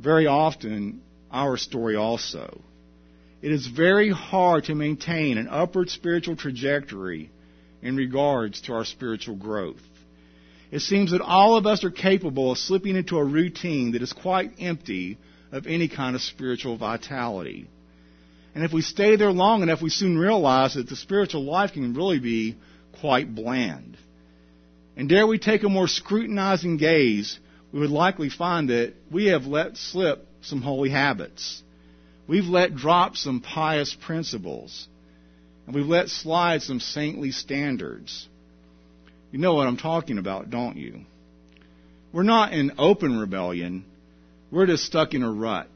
very 0.00 0.26
often 0.26 1.02
our 1.30 1.58
story 1.58 1.94
also. 1.94 2.62
It 3.42 3.50
is 3.50 3.66
very 3.66 4.10
hard 4.10 4.64
to 4.64 4.74
maintain 4.76 5.36
an 5.36 5.48
upward 5.48 5.90
spiritual 5.90 6.36
trajectory 6.36 7.30
in 7.82 7.96
regards 7.96 8.60
to 8.62 8.72
our 8.72 8.84
spiritual 8.84 9.34
growth. 9.34 9.82
It 10.70 10.80
seems 10.80 11.10
that 11.10 11.20
all 11.20 11.56
of 11.56 11.66
us 11.66 11.82
are 11.84 11.90
capable 11.90 12.52
of 12.52 12.58
slipping 12.58 12.94
into 12.96 13.18
a 13.18 13.24
routine 13.24 13.92
that 13.92 14.02
is 14.02 14.12
quite 14.12 14.52
empty 14.60 15.18
of 15.50 15.66
any 15.66 15.88
kind 15.88 16.14
of 16.14 16.22
spiritual 16.22 16.78
vitality. 16.78 17.68
And 18.54 18.64
if 18.64 18.72
we 18.72 18.80
stay 18.80 19.16
there 19.16 19.32
long 19.32 19.62
enough, 19.62 19.82
we 19.82 19.90
soon 19.90 20.16
realize 20.16 20.74
that 20.74 20.88
the 20.88 20.96
spiritual 20.96 21.44
life 21.44 21.72
can 21.72 21.94
really 21.94 22.20
be 22.20 22.56
quite 23.00 23.34
bland. 23.34 23.96
And 24.96 25.08
dare 25.08 25.26
we 25.26 25.38
take 25.38 25.64
a 25.64 25.68
more 25.68 25.88
scrutinizing 25.88 26.76
gaze, 26.76 27.38
we 27.72 27.80
would 27.80 27.90
likely 27.90 28.30
find 28.30 28.68
that 28.68 28.94
we 29.10 29.26
have 29.26 29.46
let 29.46 29.76
slip 29.76 30.26
some 30.42 30.62
holy 30.62 30.90
habits. 30.90 31.62
We've 32.26 32.46
let 32.46 32.76
drop 32.76 33.16
some 33.16 33.40
pious 33.40 33.96
principles. 34.00 34.88
And 35.66 35.74
we've 35.74 35.86
let 35.86 36.08
slide 36.08 36.62
some 36.62 36.80
saintly 36.80 37.30
standards. 37.30 38.28
You 39.30 39.38
know 39.38 39.54
what 39.54 39.66
I'm 39.66 39.76
talking 39.76 40.18
about, 40.18 40.50
don't 40.50 40.76
you? 40.76 41.02
We're 42.12 42.22
not 42.22 42.52
in 42.52 42.72
open 42.78 43.18
rebellion. 43.18 43.84
We're 44.50 44.66
just 44.66 44.84
stuck 44.84 45.14
in 45.14 45.22
a 45.22 45.32
rut. 45.32 45.70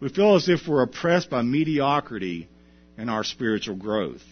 We 0.00 0.08
feel 0.08 0.34
as 0.34 0.48
if 0.48 0.66
we're 0.68 0.82
oppressed 0.82 1.30
by 1.30 1.42
mediocrity 1.42 2.48
in 2.98 3.08
our 3.08 3.24
spiritual 3.24 3.76
growth. 3.76 4.22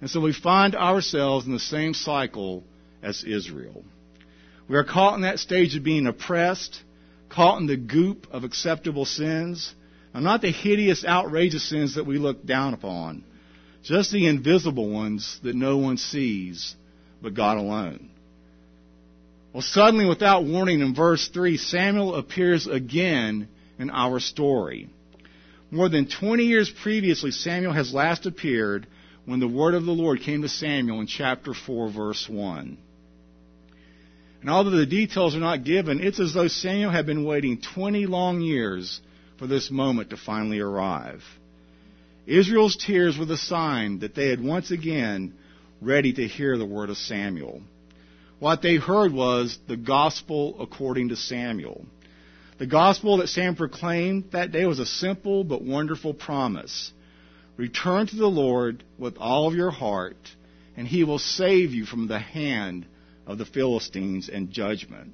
And 0.00 0.10
so 0.10 0.20
we 0.20 0.32
find 0.32 0.74
ourselves 0.74 1.46
in 1.46 1.52
the 1.52 1.58
same 1.58 1.94
cycle 1.94 2.64
as 3.02 3.24
Israel. 3.24 3.84
We 4.68 4.76
are 4.76 4.84
caught 4.84 5.14
in 5.14 5.22
that 5.22 5.38
stage 5.38 5.76
of 5.76 5.84
being 5.84 6.06
oppressed, 6.06 6.82
caught 7.28 7.60
in 7.60 7.66
the 7.66 7.76
goop 7.76 8.26
of 8.30 8.44
acceptable 8.44 9.04
sins, 9.04 9.74
not 10.24 10.42
the 10.42 10.50
hideous, 10.50 11.04
outrageous 11.04 11.68
sins 11.68 11.94
that 11.94 12.06
we 12.06 12.18
look 12.18 12.44
down 12.44 12.74
upon, 12.74 13.24
just 13.82 14.10
the 14.10 14.26
invisible 14.26 14.90
ones 14.90 15.38
that 15.42 15.54
no 15.54 15.78
one 15.78 15.96
sees 15.96 16.74
but 17.22 17.34
God 17.34 17.58
alone. 17.58 18.10
Well, 19.52 19.62
suddenly, 19.62 20.06
without 20.06 20.44
warning, 20.44 20.80
in 20.80 20.94
verse 20.94 21.28
3, 21.28 21.56
Samuel 21.56 22.14
appears 22.16 22.66
again 22.66 23.48
in 23.78 23.90
our 23.90 24.20
story. 24.20 24.88
More 25.70 25.88
than 25.88 26.08
20 26.08 26.44
years 26.44 26.70
previously, 26.70 27.30
Samuel 27.30 27.72
has 27.72 27.92
last 27.92 28.26
appeared 28.26 28.86
when 29.24 29.40
the 29.40 29.48
word 29.48 29.74
of 29.74 29.84
the 29.84 29.92
Lord 29.92 30.20
came 30.20 30.42
to 30.42 30.48
Samuel 30.48 31.00
in 31.00 31.06
chapter 31.06 31.52
4, 31.54 31.90
verse 31.90 32.28
1. 32.28 32.78
And 34.40 34.50
although 34.50 34.70
the 34.70 34.86
details 34.86 35.34
are 35.34 35.40
not 35.40 35.64
given, 35.64 36.00
it's 36.00 36.20
as 36.20 36.34
though 36.34 36.48
Samuel 36.48 36.90
had 36.90 37.06
been 37.06 37.24
waiting 37.24 37.60
20 37.74 38.06
long 38.06 38.40
years 38.40 39.00
for 39.38 39.46
this 39.46 39.70
moment 39.70 40.10
to 40.10 40.16
finally 40.16 40.58
arrive. 40.58 41.22
Israel's 42.26 42.76
tears 42.76 43.16
were 43.16 43.24
the 43.24 43.36
sign 43.36 44.00
that 44.00 44.14
they 44.14 44.28
had 44.28 44.42
once 44.42 44.70
again 44.70 45.34
ready 45.80 46.12
to 46.12 46.26
hear 46.26 46.58
the 46.58 46.66
word 46.66 46.90
of 46.90 46.96
Samuel. 46.96 47.62
What 48.38 48.62
they 48.62 48.76
heard 48.76 49.12
was 49.12 49.58
the 49.66 49.76
gospel 49.76 50.56
according 50.60 51.08
to 51.08 51.16
Samuel. 51.16 51.86
The 52.58 52.66
gospel 52.66 53.18
that 53.18 53.28
Samuel 53.28 53.54
proclaimed 53.54 54.32
that 54.32 54.52
day 54.52 54.66
was 54.66 54.78
a 54.78 54.86
simple 54.86 55.44
but 55.44 55.62
wonderful 55.62 56.12
promise. 56.12 56.92
Return 57.56 58.06
to 58.08 58.16
the 58.16 58.26
Lord 58.26 58.84
with 58.98 59.16
all 59.18 59.48
of 59.48 59.54
your 59.54 59.70
heart, 59.70 60.16
and 60.76 60.86
he 60.86 61.04
will 61.04 61.18
save 61.18 61.70
you 61.70 61.84
from 61.84 62.06
the 62.06 62.18
hand 62.18 62.86
of 63.26 63.38
the 63.38 63.44
Philistines 63.44 64.28
and 64.28 64.50
judgment. 64.50 65.12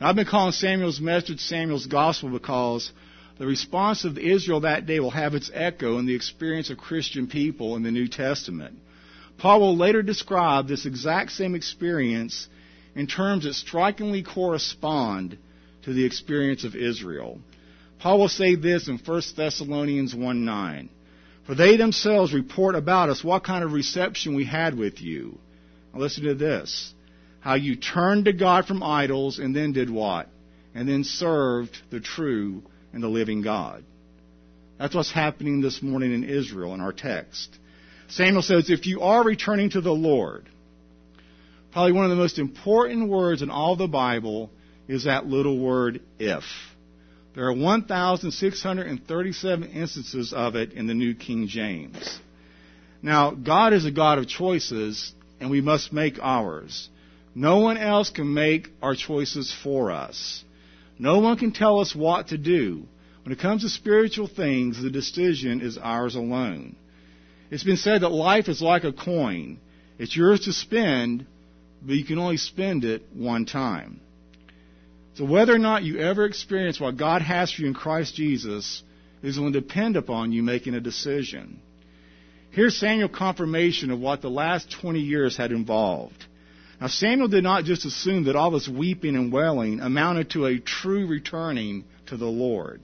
Now, 0.00 0.08
I've 0.08 0.16
been 0.16 0.26
calling 0.26 0.52
Samuel's 0.52 1.00
message 1.00 1.40
Samuel's 1.40 1.86
gospel 1.86 2.30
because 2.30 2.90
the 3.38 3.46
response 3.46 4.04
of 4.04 4.18
Israel 4.18 4.60
that 4.60 4.86
day 4.86 5.00
will 5.00 5.10
have 5.10 5.34
its 5.34 5.50
echo 5.52 5.98
in 5.98 6.06
the 6.06 6.14
experience 6.14 6.70
of 6.70 6.78
Christian 6.78 7.26
people 7.26 7.76
in 7.76 7.82
the 7.82 7.90
New 7.90 8.06
Testament. 8.06 8.78
Paul 9.38 9.60
will 9.60 9.76
later 9.76 10.02
describe 10.02 10.68
this 10.68 10.86
exact 10.86 11.32
same 11.32 11.54
experience 11.54 12.48
in 12.94 13.06
terms 13.06 13.44
that 13.44 13.54
strikingly 13.54 14.22
correspond 14.22 15.36
to 15.82 15.92
the 15.92 16.04
experience 16.04 16.64
of 16.64 16.76
Israel. 16.76 17.40
Paul 17.98 18.20
will 18.20 18.28
say 18.28 18.54
this 18.54 18.88
in 18.88 18.98
1 18.98 19.22
Thessalonians 19.36 20.14
1 20.14 20.44
9. 20.44 20.88
For 21.46 21.54
they 21.54 21.76
themselves 21.76 22.32
report 22.32 22.74
about 22.74 23.10
us 23.10 23.22
what 23.22 23.44
kind 23.44 23.64
of 23.64 23.72
reception 23.72 24.34
we 24.34 24.46
had 24.46 24.78
with 24.78 25.00
you. 25.00 25.38
Now 25.92 26.00
listen 26.00 26.24
to 26.24 26.34
this 26.34 26.94
how 27.40 27.54
you 27.54 27.76
turned 27.76 28.24
to 28.24 28.32
God 28.32 28.64
from 28.64 28.82
idols 28.82 29.38
and 29.38 29.54
then 29.54 29.72
did 29.72 29.90
what? 29.90 30.28
And 30.74 30.88
then 30.88 31.04
served 31.04 31.76
the 31.90 32.00
true 32.00 32.62
and 32.94 33.02
the 33.02 33.08
living 33.08 33.42
God. 33.42 33.84
That's 34.78 34.94
what's 34.94 35.12
happening 35.12 35.60
this 35.60 35.82
morning 35.82 36.14
in 36.14 36.24
Israel 36.24 36.72
in 36.74 36.80
our 36.80 36.92
text. 36.92 37.58
Samuel 38.08 38.42
says, 38.42 38.70
if 38.70 38.86
you 38.86 39.02
are 39.02 39.22
returning 39.22 39.70
to 39.70 39.80
the 39.80 39.92
Lord, 39.92 40.48
probably 41.72 41.92
one 41.92 42.04
of 42.04 42.10
the 42.10 42.16
most 42.16 42.38
important 42.38 43.08
words 43.08 43.40
in 43.42 43.50
all 43.50 43.76
the 43.76 43.88
Bible 43.88 44.50
is 44.88 45.04
that 45.04 45.26
little 45.26 45.58
word 45.58 46.00
if. 46.18 46.44
There 47.34 47.46
are 47.46 47.52
1,637 47.52 49.70
instances 49.70 50.32
of 50.32 50.54
it 50.54 50.72
in 50.72 50.86
the 50.86 50.94
New 50.94 51.14
King 51.14 51.48
James. 51.48 52.20
Now, 53.02 53.32
God 53.32 53.72
is 53.72 53.84
a 53.84 53.90
God 53.90 54.18
of 54.18 54.28
choices, 54.28 55.12
and 55.40 55.50
we 55.50 55.60
must 55.60 55.92
make 55.92 56.20
ours. 56.22 56.88
No 57.34 57.58
one 57.58 57.76
else 57.76 58.10
can 58.10 58.32
make 58.32 58.68
our 58.80 58.94
choices 58.94 59.52
for 59.62 59.90
us. 59.90 60.44
No 60.98 61.18
one 61.20 61.36
can 61.36 61.52
tell 61.52 61.80
us 61.80 61.94
what 61.94 62.28
to 62.28 62.38
do. 62.38 62.84
When 63.24 63.32
it 63.32 63.40
comes 63.40 63.62
to 63.62 63.68
spiritual 63.68 64.26
things, 64.26 64.80
the 64.80 64.90
decision 64.90 65.60
is 65.60 65.78
ours 65.78 66.14
alone. 66.14 66.76
It's 67.50 67.64
been 67.64 67.76
said 67.76 68.02
that 68.02 68.10
life 68.10 68.48
is 68.48 68.60
like 68.60 68.84
a 68.84 68.92
coin. 68.92 69.58
It's 69.98 70.16
yours 70.16 70.40
to 70.40 70.52
spend, 70.52 71.26
but 71.82 71.94
you 71.94 72.04
can 72.04 72.18
only 72.18 72.36
spend 72.36 72.84
it 72.84 73.02
one 73.14 73.46
time. 73.46 74.00
So 75.14 75.24
whether 75.24 75.54
or 75.54 75.58
not 75.58 75.84
you 75.84 75.98
ever 75.98 76.24
experience 76.24 76.80
what 76.80 76.96
God 76.96 77.22
has 77.22 77.52
for 77.52 77.62
you 77.62 77.68
in 77.68 77.74
Christ 77.74 78.14
Jesus 78.14 78.82
is 79.22 79.38
going 79.38 79.52
to 79.52 79.60
depend 79.60 79.96
upon 79.96 80.32
you 80.32 80.42
making 80.42 80.74
a 80.74 80.80
decision. 80.80 81.60
Here's 82.50 82.76
Samuel 82.76 83.08
confirmation 83.08 83.90
of 83.90 84.00
what 84.00 84.22
the 84.22 84.30
last 84.30 84.70
20 84.80 85.00
years 85.00 85.36
had 85.36 85.50
involved. 85.50 86.24
Now, 86.84 86.88
Samuel 86.88 87.28
did 87.28 87.42
not 87.42 87.64
just 87.64 87.86
assume 87.86 88.24
that 88.24 88.36
all 88.36 88.50
this 88.50 88.68
weeping 88.68 89.16
and 89.16 89.32
wailing 89.32 89.80
amounted 89.80 90.28
to 90.32 90.44
a 90.44 90.58
true 90.58 91.06
returning 91.06 91.84
to 92.08 92.18
the 92.18 92.26
Lord. 92.26 92.82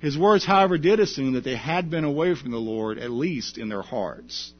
His 0.00 0.18
words, 0.18 0.44
however, 0.44 0.76
did 0.76 0.98
assume 0.98 1.34
that 1.34 1.44
they 1.44 1.54
had 1.54 1.88
been 1.88 2.02
away 2.02 2.34
from 2.34 2.50
the 2.50 2.56
Lord, 2.56 2.98
at 2.98 3.12
least 3.12 3.58
in 3.58 3.68
their 3.68 3.80
hearts. 3.80 4.52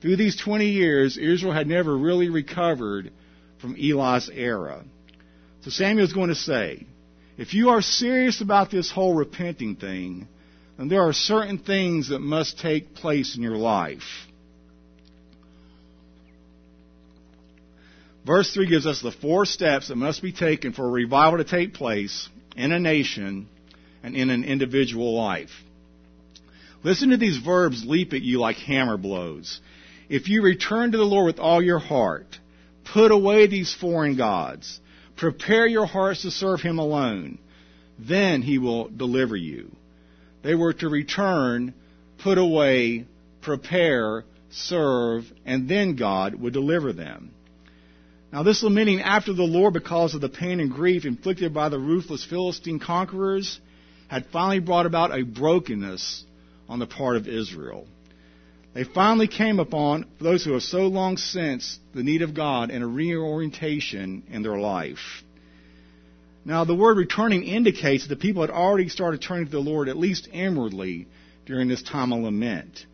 Through 0.00 0.16
these 0.16 0.34
20 0.34 0.66
years, 0.66 1.16
Israel 1.16 1.52
had 1.52 1.68
never 1.68 1.96
really 1.96 2.28
recovered 2.28 3.12
from 3.60 3.76
Eli's 3.76 4.28
era. 4.28 4.82
So 5.60 5.70
Samuel 5.70 6.06
is 6.06 6.12
going 6.12 6.30
to 6.30 6.34
say, 6.34 6.84
if 7.38 7.54
you 7.54 7.68
are 7.70 7.82
serious 7.82 8.40
about 8.40 8.72
this 8.72 8.90
whole 8.90 9.14
repenting 9.14 9.76
thing, 9.76 10.26
then 10.76 10.88
there 10.88 11.02
are 11.02 11.12
certain 11.12 11.58
things 11.58 12.08
that 12.08 12.18
must 12.18 12.58
take 12.58 12.96
place 12.96 13.36
in 13.36 13.44
your 13.44 13.56
life. 13.56 14.26
Verse 18.26 18.52
3 18.54 18.66
gives 18.66 18.86
us 18.86 19.02
the 19.02 19.12
four 19.12 19.44
steps 19.44 19.88
that 19.88 19.96
must 19.96 20.22
be 20.22 20.32
taken 20.32 20.72
for 20.72 20.86
a 20.86 20.90
revival 20.90 21.38
to 21.38 21.44
take 21.44 21.74
place 21.74 22.28
in 22.56 22.72
a 22.72 22.80
nation 22.80 23.48
and 24.02 24.16
in 24.16 24.30
an 24.30 24.44
individual 24.44 25.14
life. 25.14 25.50
Listen 26.82 27.10
to 27.10 27.16
these 27.16 27.38
verbs 27.38 27.84
leap 27.84 28.12
at 28.12 28.22
you 28.22 28.38
like 28.38 28.56
hammer 28.56 28.96
blows. 28.96 29.60
If 30.08 30.28
you 30.28 30.42
return 30.42 30.92
to 30.92 30.98
the 30.98 31.04
Lord 31.04 31.26
with 31.26 31.38
all 31.38 31.62
your 31.62 31.78
heart, 31.78 32.38
put 32.92 33.10
away 33.10 33.46
these 33.46 33.74
foreign 33.74 34.16
gods, 34.16 34.80
prepare 35.16 35.66
your 35.66 35.86
hearts 35.86 36.22
to 36.22 36.30
serve 36.30 36.60
Him 36.60 36.78
alone, 36.78 37.38
then 37.98 38.42
He 38.42 38.58
will 38.58 38.88
deliver 38.88 39.36
you. 39.36 39.74
They 40.42 40.54
were 40.54 40.74
to 40.74 40.88
return, 40.88 41.74
put 42.18 42.36
away, 42.36 43.06
prepare, 43.40 44.24
serve, 44.50 45.24
and 45.46 45.68
then 45.68 45.96
God 45.96 46.34
would 46.34 46.52
deliver 46.52 46.92
them. 46.92 47.30
Now, 48.34 48.42
this 48.42 48.64
lamenting 48.64 49.00
after 49.00 49.32
the 49.32 49.44
Lord 49.44 49.74
because 49.74 50.16
of 50.16 50.20
the 50.20 50.28
pain 50.28 50.58
and 50.58 50.68
grief 50.68 51.04
inflicted 51.04 51.54
by 51.54 51.68
the 51.68 51.78
ruthless 51.78 52.24
Philistine 52.24 52.80
conquerors 52.80 53.60
had 54.08 54.26
finally 54.32 54.58
brought 54.58 54.86
about 54.86 55.16
a 55.16 55.22
brokenness 55.22 56.24
on 56.68 56.80
the 56.80 56.86
part 56.88 57.14
of 57.14 57.28
Israel. 57.28 57.86
They 58.74 58.82
finally 58.82 59.28
came 59.28 59.60
upon 59.60 60.06
those 60.20 60.44
who 60.44 60.54
have 60.54 60.64
so 60.64 60.88
long 60.88 61.16
sensed 61.16 61.78
the 61.94 62.02
need 62.02 62.22
of 62.22 62.34
God 62.34 62.72
and 62.72 62.82
a 62.82 62.88
reorientation 62.88 64.24
in 64.28 64.42
their 64.42 64.58
life. 64.58 65.22
Now, 66.44 66.64
the 66.64 66.74
word 66.74 66.96
returning 66.96 67.44
indicates 67.44 68.08
that 68.08 68.16
the 68.16 68.20
people 68.20 68.42
had 68.42 68.50
already 68.50 68.88
started 68.88 69.22
turning 69.22 69.44
to 69.44 69.52
the 69.52 69.60
Lord 69.60 69.88
at 69.88 69.96
least 69.96 70.26
inwardly 70.32 71.06
during 71.46 71.68
this 71.68 71.84
time 71.84 72.12
of 72.12 72.24
lament. 72.24 72.84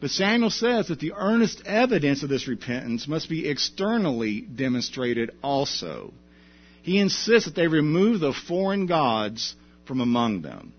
But 0.00 0.10
Samuel 0.10 0.50
says 0.50 0.88
that 0.88 0.98
the 0.98 1.12
earnest 1.12 1.62
evidence 1.66 2.22
of 2.22 2.30
this 2.30 2.48
repentance 2.48 3.06
must 3.06 3.28
be 3.28 3.46
externally 3.46 4.40
demonstrated 4.40 5.30
also. 5.42 6.14
He 6.82 6.98
insists 6.98 7.44
that 7.44 7.54
they 7.54 7.66
remove 7.66 8.20
the 8.20 8.32
foreign 8.32 8.86
gods 8.86 9.54
from 9.86 10.00
among 10.00 10.40
them. 10.40 10.72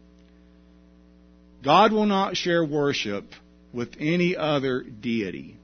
God 1.64 1.94
will 1.94 2.08
not 2.08 2.36
share 2.36 2.66
worship 2.66 3.26
with 3.72 3.96
any 4.00 4.36
other 4.36 4.82
deity. 4.82 5.58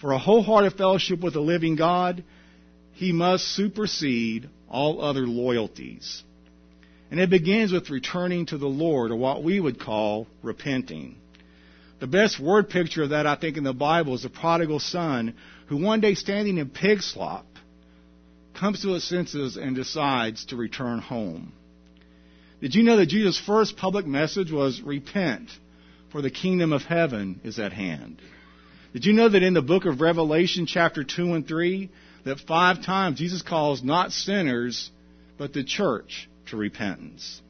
For 0.00 0.10
a 0.10 0.18
wholehearted 0.18 0.72
fellowship 0.72 1.20
with 1.20 1.34
the 1.34 1.40
living 1.40 1.76
God, 1.76 2.24
he 2.92 3.12
must 3.12 3.44
supersede 3.44 4.48
all 4.68 5.00
other 5.00 5.26
loyalties. 5.26 6.24
And 7.12 7.20
it 7.20 7.30
begins 7.30 7.70
with 7.70 7.90
returning 7.90 8.46
to 8.46 8.58
the 8.58 8.66
Lord, 8.66 9.12
or 9.12 9.16
what 9.16 9.44
we 9.44 9.60
would 9.60 9.78
call 9.78 10.26
repenting. 10.42 11.16
The 12.04 12.08
best 12.08 12.38
word 12.38 12.68
picture 12.68 13.04
of 13.04 13.10
that, 13.10 13.26
I 13.26 13.34
think, 13.34 13.56
in 13.56 13.64
the 13.64 13.72
Bible 13.72 14.12
is 14.12 14.24
the 14.24 14.28
prodigal 14.28 14.78
son 14.78 15.32
who 15.68 15.78
one 15.78 16.02
day 16.02 16.12
standing 16.12 16.58
in 16.58 16.68
pig 16.68 17.00
slop 17.00 17.46
comes 18.52 18.82
to 18.82 18.92
his 18.92 19.04
senses 19.04 19.56
and 19.56 19.74
decides 19.74 20.44
to 20.46 20.56
return 20.56 20.98
home. 20.98 21.54
Did 22.60 22.74
you 22.74 22.82
know 22.82 22.98
that 22.98 23.06
Jesus' 23.06 23.40
first 23.40 23.78
public 23.78 24.04
message 24.04 24.52
was 24.52 24.82
repent, 24.82 25.48
for 26.12 26.20
the 26.20 26.28
kingdom 26.28 26.74
of 26.74 26.82
heaven 26.82 27.40
is 27.42 27.58
at 27.58 27.72
hand? 27.72 28.20
Did 28.92 29.06
you 29.06 29.14
know 29.14 29.30
that 29.30 29.42
in 29.42 29.54
the 29.54 29.62
book 29.62 29.86
of 29.86 30.02
Revelation, 30.02 30.66
chapter 30.66 31.04
2 31.04 31.32
and 31.32 31.48
3, 31.48 31.88
that 32.26 32.38
five 32.40 32.84
times 32.84 33.16
Jesus 33.16 33.40
calls 33.40 33.82
not 33.82 34.12
sinners, 34.12 34.90
but 35.38 35.54
the 35.54 35.64
church 35.64 36.28
to 36.50 36.58
repentance? 36.58 37.40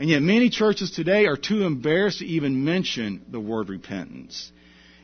And 0.00 0.08
yet 0.08 0.22
many 0.22 0.48
churches 0.48 0.90
today 0.90 1.26
are 1.26 1.36
too 1.36 1.64
embarrassed 1.64 2.20
to 2.20 2.26
even 2.26 2.64
mention 2.64 3.20
the 3.30 3.38
word 3.38 3.68
repentance. 3.68 4.50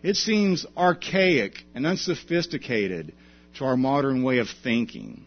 It 0.02 0.16
seems 0.16 0.64
archaic 0.74 1.62
and 1.74 1.86
unsophisticated 1.86 3.12
to 3.58 3.66
our 3.66 3.76
modern 3.76 4.22
way 4.22 4.38
of 4.38 4.48
thinking. 4.64 5.26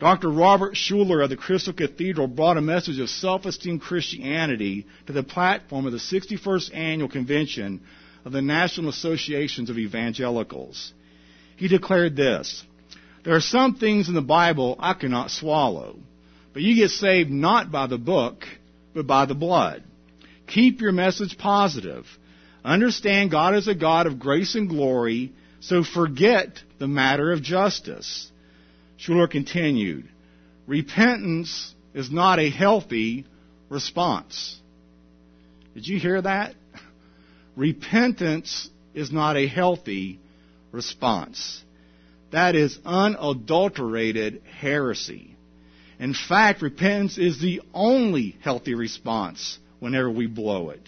Dr. 0.00 0.30
Robert 0.30 0.74
Schuller 0.74 1.22
of 1.22 1.30
the 1.30 1.36
Crystal 1.36 1.72
Cathedral 1.72 2.26
brought 2.26 2.56
a 2.56 2.60
message 2.60 2.98
of 2.98 3.08
self-esteem 3.08 3.78
Christianity 3.78 4.84
to 5.06 5.12
the 5.12 5.22
platform 5.22 5.86
of 5.86 5.92
the 5.92 5.98
61st 5.98 6.74
annual 6.74 7.08
convention 7.08 7.82
of 8.24 8.32
the 8.32 8.42
National 8.42 8.90
Associations 8.90 9.70
of 9.70 9.78
Evangelicals. 9.78 10.92
He 11.54 11.68
declared 11.68 12.16
this, 12.16 12.64
there 13.24 13.36
are 13.36 13.40
some 13.40 13.76
things 13.76 14.08
in 14.08 14.14
the 14.14 14.22
Bible 14.22 14.74
I 14.80 14.94
cannot 14.94 15.30
swallow, 15.30 16.00
but 16.52 16.62
you 16.62 16.74
get 16.74 16.90
saved 16.90 17.30
not 17.30 17.70
by 17.70 17.86
the 17.86 17.96
book, 17.96 18.44
but 18.94 19.06
by 19.06 19.26
the 19.26 19.34
blood. 19.34 19.82
Keep 20.46 20.80
your 20.80 20.92
message 20.92 21.38
positive. 21.38 22.06
Understand 22.64 23.30
God 23.30 23.54
is 23.54 23.68
a 23.68 23.74
God 23.74 24.06
of 24.06 24.18
grace 24.18 24.54
and 24.54 24.68
glory, 24.68 25.32
so 25.60 25.82
forget 25.82 26.62
the 26.78 26.88
matter 26.88 27.32
of 27.32 27.42
justice. 27.42 28.30
Schuller 28.98 29.28
continued, 29.28 30.08
repentance 30.66 31.74
is 31.94 32.10
not 32.10 32.38
a 32.38 32.50
healthy 32.50 33.26
response. 33.68 34.60
Did 35.74 35.88
you 35.88 35.98
hear 35.98 36.20
that? 36.22 36.54
Repentance 37.56 38.68
is 38.94 39.10
not 39.10 39.36
a 39.36 39.46
healthy 39.46 40.20
response. 40.70 41.62
That 42.30 42.54
is 42.54 42.78
unadulterated 42.84 44.42
heresy. 44.58 45.36
In 46.02 46.14
fact, 46.14 46.62
repentance 46.62 47.16
is 47.16 47.40
the 47.40 47.62
only 47.72 48.36
healthy 48.40 48.74
response 48.74 49.56
whenever 49.78 50.10
we 50.10 50.26
blow 50.26 50.70
it. 50.70 50.82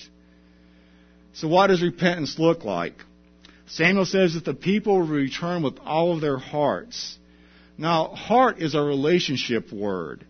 So 1.35 1.47
what 1.47 1.69
does 1.69 1.83
repentance 1.83 2.37
look 2.37 2.65
like? 2.65 2.95
Samuel 3.67 4.07
says 4.07 4.35
that 4.35 4.45
the 4.45 4.55
people 4.55 4.99
will 4.99 5.07
return 5.07 5.63
with 5.63 5.79
all 5.85 6.15
of 6.15 6.21
their 6.21 6.37
hearts. 6.37 7.17
Now, 7.79 8.09
heart 8.09 8.59
is 8.59 8.75
a 8.75 8.81
relationship 8.83 9.73
word. 9.73 10.27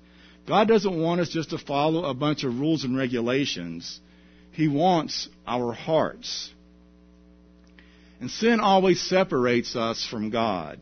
God 0.47 0.68
doesn't 0.68 1.01
want 1.01 1.23
us 1.23 1.31
just 1.31 1.49
to 1.51 1.59
follow 1.59 2.05
a 2.05 2.12
bunch 2.12 2.44
of 2.44 2.61
rules 2.61 2.85
and 2.85 2.94
regulations. 2.94 4.01
He 4.53 4.68
wants 4.68 5.31
our 5.47 5.73
hearts. 5.73 6.53
And 8.20 8.31
sin 8.31 8.61
always 8.61 9.01
separates 9.01 9.77
us 9.77 10.07
from 10.07 10.29
God. 10.29 10.79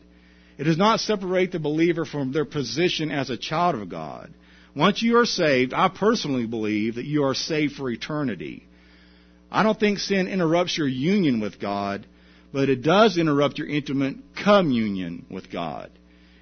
It 0.57 0.65
does 0.65 0.77
not 0.77 0.99
separate 0.99 1.51
the 1.51 1.59
believer 1.59 2.05
from 2.05 2.31
their 2.31 2.45
position 2.45 3.11
as 3.11 3.29
a 3.29 3.37
child 3.37 3.75
of 3.75 3.89
God. 3.89 4.33
Once 4.75 5.01
you 5.01 5.17
are 5.17 5.25
saved, 5.25 5.73
I 5.73 5.87
personally 5.87 6.47
believe 6.47 6.95
that 6.95 7.05
you 7.05 7.23
are 7.23 7.35
saved 7.35 7.73
for 7.73 7.89
eternity. 7.89 8.67
I 9.51 9.63
don't 9.63 9.79
think 9.79 9.99
sin 9.99 10.27
interrupts 10.27 10.77
your 10.77 10.87
union 10.87 11.39
with 11.39 11.59
God, 11.59 12.07
but 12.51 12.69
it 12.69 12.81
does 12.81 13.17
interrupt 13.17 13.59
your 13.59 13.67
intimate 13.67 14.17
communion 14.43 15.25
with 15.29 15.51
God. 15.51 15.91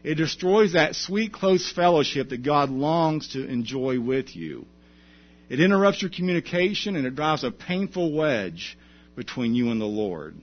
It 0.04 0.16
destroys 0.16 0.74
that 0.74 0.96
sweet, 0.96 1.32
close 1.32 1.72
fellowship 1.72 2.30
that 2.30 2.44
God 2.44 2.70
longs 2.70 3.30
to 3.30 3.46
enjoy 3.46 4.00
with 4.00 4.36
you. 4.36 4.66
It 5.50 5.60
interrupts 5.60 6.02
your 6.02 6.12
communication 6.12 6.96
and 6.96 7.06
it 7.06 7.16
drives 7.16 7.44
a 7.44 7.52
painful 7.52 8.14
wedge 8.14 8.78
between 9.16 9.54
you 9.54 9.70
and 9.70 9.80
the 9.80 9.86
Lord. 9.86 10.36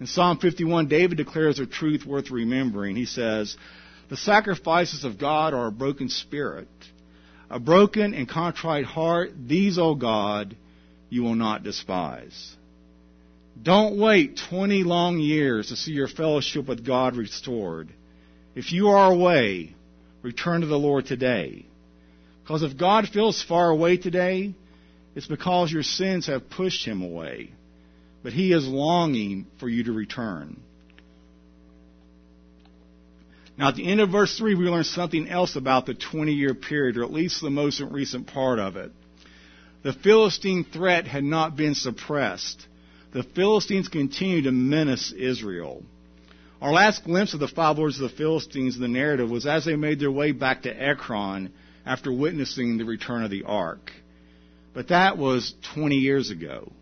In 0.00 0.06
Psalm 0.06 0.38
51, 0.38 0.88
David 0.88 1.16
declares 1.16 1.58
a 1.58 1.66
truth 1.66 2.04
worth 2.04 2.30
remembering. 2.30 2.96
He 2.96 3.06
says, 3.06 3.56
The 4.10 4.16
sacrifices 4.16 5.04
of 5.04 5.18
God 5.18 5.54
are 5.54 5.68
a 5.68 5.72
broken 5.72 6.08
spirit, 6.08 6.68
a 7.48 7.60
broken 7.60 8.12
and 8.14 8.28
contrite 8.28 8.84
heart. 8.84 9.32
These, 9.46 9.78
O 9.78 9.94
God, 9.94 10.56
you 11.10 11.22
will 11.22 11.36
not 11.36 11.62
despise. 11.62 12.56
Don't 13.62 13.98
wait 13.98 14.40
20 14.50 14.82
long 14.82 15.18
years 15.18 15.68
to 15.68 15.76
see 15.76 15.92
your 15.92 16.08
fellowship 16.08 16.66
with 16.66 16.84
God 16.84 17.14
restored. 17.16 17.88
If 18.56 18.72
you 18.72 18.88
are 18.88 19.12
away, 19.12 19.74
return 20.22 20.62
to 20.62 20.66
the 20.66 20.78
Lord 20.78 21.06
today. 21.06 21.66
Because 22.42 22.62
if 22.62 22.76
God 22.76 23.08
feels 23.08 23.42
far 23.42 23.70
away 23.70 23.96
today, 23.96 24.54
it's 25.14 25.28
because 25.28 25.72
your 25.72 25.84
sins 25.84 26.26
have 26.26 26.50
pushed 26.50 26.84
him 26.84 27.02
away. 27.02 27.52
But 28.24 28.32
he 28.32 28.52
is 28.52 28.66
longing 28.66 29.46
for 29.60 29.68
you 29.68 29.84
to 29.84 29.92
return. 29.92 30.60
Now, 33.56 33.68
at 33.68 33.76
the 33.76 33.86
end 33.86 34.00
of 34.00 34.10
verse 34.10 34.36
3, 34.36 34.54
we 34.54 34.64
learn 34.64 34.82
something 34.82 35.28
else 35.28 35.54
about 35.54 35.86
the 35.86 35.94
20 35.94 36.32
year 36.32 36.54
period, 36.54 36.96
or 36.96 37.04
at 37.04 37.12
least 37.12 37.40
the 37.40 37.50
most 37.50 37.80
recent 37.80 38.26
part 38.26 38.58
of 38.58 38.76
it. 38.76 38.90
The 39.82 39.92
Philistine 39.92 40.64
threat 40.64 41.06
had 41.06 41.22
not 41.22 41.54
been 41.54 41.74
suppressed. 41.74 42.66
The 43.12 43.22
Philistines 43.22 43.88
continued 43.88 44.44
to 44.44 44.52
menace 44.52 45.12
Israel. 45.12 45.84
Our 46.62 46.72
last 46.72 47.04
glimpse 47.04 47.34
of 47.34 47.40
the 47.40 47.48
five 47.48 47.76
lords 47.76 48.00
of 48.00 48.10
the 48.10 48.16
Philistines 48.16 48.74
in 48.74 48.80
the 48.80 48.88
narrative 48.88 49.30
was 49.30 49.46
as 49.46 49.66
they 49.66 49.76
made 49.76 50.00
their 50.00 50.10
way 50.10 50.32
back 50.32 50.62
to 50.62 50.70
Ekron 50.70 51.52
after 51.84 52.10
witnessing 52.10 52.78
the 52.78 52.84
return 52.84 53.22
of 53.22 53.30
the 53.30 53.44
ark. 53.44 53.92
But 54.72 54.88
that 54.88 55.18
was 55.18 55.54
20 55.74 55.96
years 55.96 56.30
ago. 56.30 56.72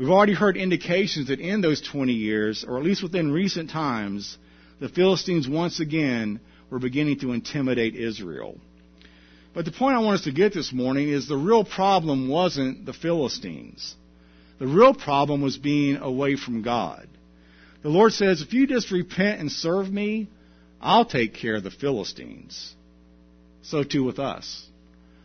We've 0.00 0.08
already 0.08 0.32
heard 0.32 0.56
indications 0.56 1.28
that 1.28 1.40
in 1.40 1.60
those 1.60 1.82
20 1.82 2.14
years, 2.14 2.64
or 2.66 2.78
at 2.78 2.84
least 2.84 3.02
within 3.02 3.30
recent 3.30 3.68
times, 3.68 4.38
the 4.80 4.88
Philistines 4.88 5.46
once 5.46 5.78
again 5.78 6.40
were 6.70 6.78
beginning 6.78 7.18
to 7.18 7.32
intimidate 7.32 7.94
Israel. 7.94 8.56
But 9.52 9.66
the 9.66 9.72
point 9.72 9.96
I 9.96 9.98
want 9.98 10.14
us 10.14 10.24
to 10.24 10.32
get 10.32 10.54
this 10.54 10.72
morning 10.72 11.10
is 11.10 11.28
the 11.28 11.36
real 11.36 11.64
problem 11.64 12.30
wasn't 12.30 12.86
the 12.86 12.94
Philistines. 12.94 13.94
The 14.58 14.66
real 14.66 14.94
problem 14.94 15.42
was 15.42 15.58
being 15.58 15.98
away 15.98 16.36
from 16.36 16.62
God. 16.62 17.06
The 17.82 17.90
Lord 17.90 18.14
says, 18.14 18.40
if 18.40 18.54
you 18.54 18.66
just 18.66 18.90
repent 18.90 19.40
and 19.40 19.52
serve 19.52 19.92
me, 19.92 20.30
I'll 20.80 21.04
take 21.04 21.34
care 21.34 21.56
of 21.56 21.62
the 21.62 21.70
Philistines. 21.70 22.74
So 23.60 23.84
too 23.84 24.04
with 24.04 24.18
us. 24.18 24.66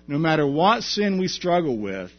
No 0.06 0.18
matter 0.18 0.46
what 0.46 0.84
sin 0.84 1.18
we 1.18 1.30
struggle 1.30 1.78
with, 1.78 2.12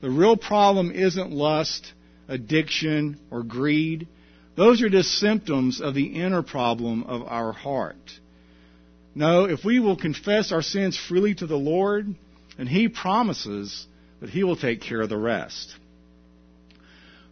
the 0.00 0.10
real 0.10 0.36
problem 0.36 0.92
isn't 0.92 1.32
lust, 1.32 1.92
addiction, 2.28 3.18
or 3.30 3.42
greed. 3.42 4.08
Those 4.56 4.82
are 4.82 4.88
just 4.88 5.18
symptoms 5.18 5.80
of 5.80 5.94
the 5.94 6.20
inner 6.20 6.42
problem 6.42 7.04
of 7.04 7.22
our 7.22 7.52
heart. 7.52 7.96
No, 9.14 9.44
if 9.44 9.64
we 9.64 9.78
will 9.78 9.96
confess 9.96 10.52
our 10.52 10.62
sins 10.62 10.96
freely 10.96 11.34
to 11.36 11.46
the 11.46 11.56
Lord, 11.56 12.14
and 12.58 12.68
He 12.68 12.88
promises 12.88 13.86
that 14.20 14.30
He 14.30 14.44
will 14.44 14.56
take 14.56 14.80
care 14.80 15.00
of 15.00 15.08
the 15.08 15.18
rest. 15.18 15.74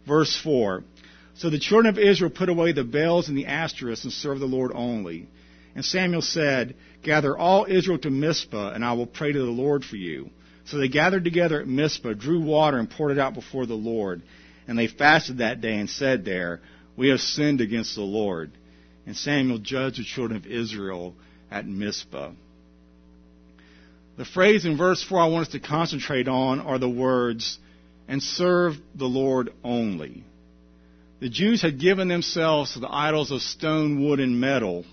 Verse 0.05 0.37
4 0.43 0.83
so 1.35 1.49
the 1.49 1.59
children 1.59 1.87
of 1.87 1.99
Israel 1.99 2.29
put 2.29 2.49
away 2.49 2.71
the 2.71 2.83
Baals 2.83 3.27
and 3.27 3.37
the 3.37 3.45
Ashtoreths 3.45 4.03
and 4.03 4.13
served 4.13 4.41
the 4.41 4.45
Lord 4.45 4.71
only. 4.73 5.27
And 5.75 5.83
Samuel 5.83 6.21
said, 6.21 6.75
Gather 7.01 7.37
all 7.37 7.65
Israel 7.67 7.97
to 7.99 8.11
Mizpah, 8.11 8.71
and 8.73 8.85
I 8.85 8.93
will 8.93 9.07
pray 9.07 9.31
to 9.31 9.39
the 9.39 9.45
Lord 9.45 9.83
for 9.83 9.95
you. 9.95 10.29
So 10.65 10.77
they 10.77 10.87
gathered 10.87 11.23
together 11.23 11.59
at 11.59 11.67
Mizpah, 11.67 12.13
drew 12.13 12.41
water, 12.41 12.77
and 12.77 12.89
poured 12.89 13.11
it 13.11 13.19
out 13.19 13.33
before 13.33 13.65
the 13.65 13.73
Lord. 13.73 14.21
And 14.67 14.77
they 14.77 14.87
fasted 14.87 15.39
that 15.39 15.61
day 15.61 15.75
and 15.77 15.89
said 15.89 16.25
there, 16.25 16.61
We 16.95 17.09
have 17.09 17.19
sinned 17.19 17.61
against 17.61 17.95
the 17.95 18.01
Lord. 18.01 18.51
And 19.05 19.15
Samuel 19.15 19.57
judged 19.57 19.99
the 19.99 20.03
children 20.03 20.37
of 20.37 20.45
Israel 20.45 21.15
at 21.51 21.67
Mizpah. 21.67 22.31
The 24.15 24.25
phrase 24.25 24.65
in 24.65 24.77
verse 24.77 25.03
4 25.03 25.19
I 25.19 25.27
want 25.27 25.47
us 25.47 25.53
to 25.53 25.59
concentrate 25.59 26.27
on 26.27 26.59
are 26.59 26.77
the 26.77 26.89
words, 26.89 27.57
and 28.07 28.21
serve 28.21 28.75
the 28.95 29.05
Lord 29.05 29.51
only. 29.63 30.23
The 31.19 31.29
Jews 31.29 31.61
had 31.61 31.79
given 31.79 32.09
themselves 32.09 32.73
to 32.73 32.79
the 32.79 32.93
idols 32.93 33.31
of 33.31 33.41
stone, 33.41 34.05
wood, 34.05 34.19
and 34.19 34.39
metal, 34.39 34.85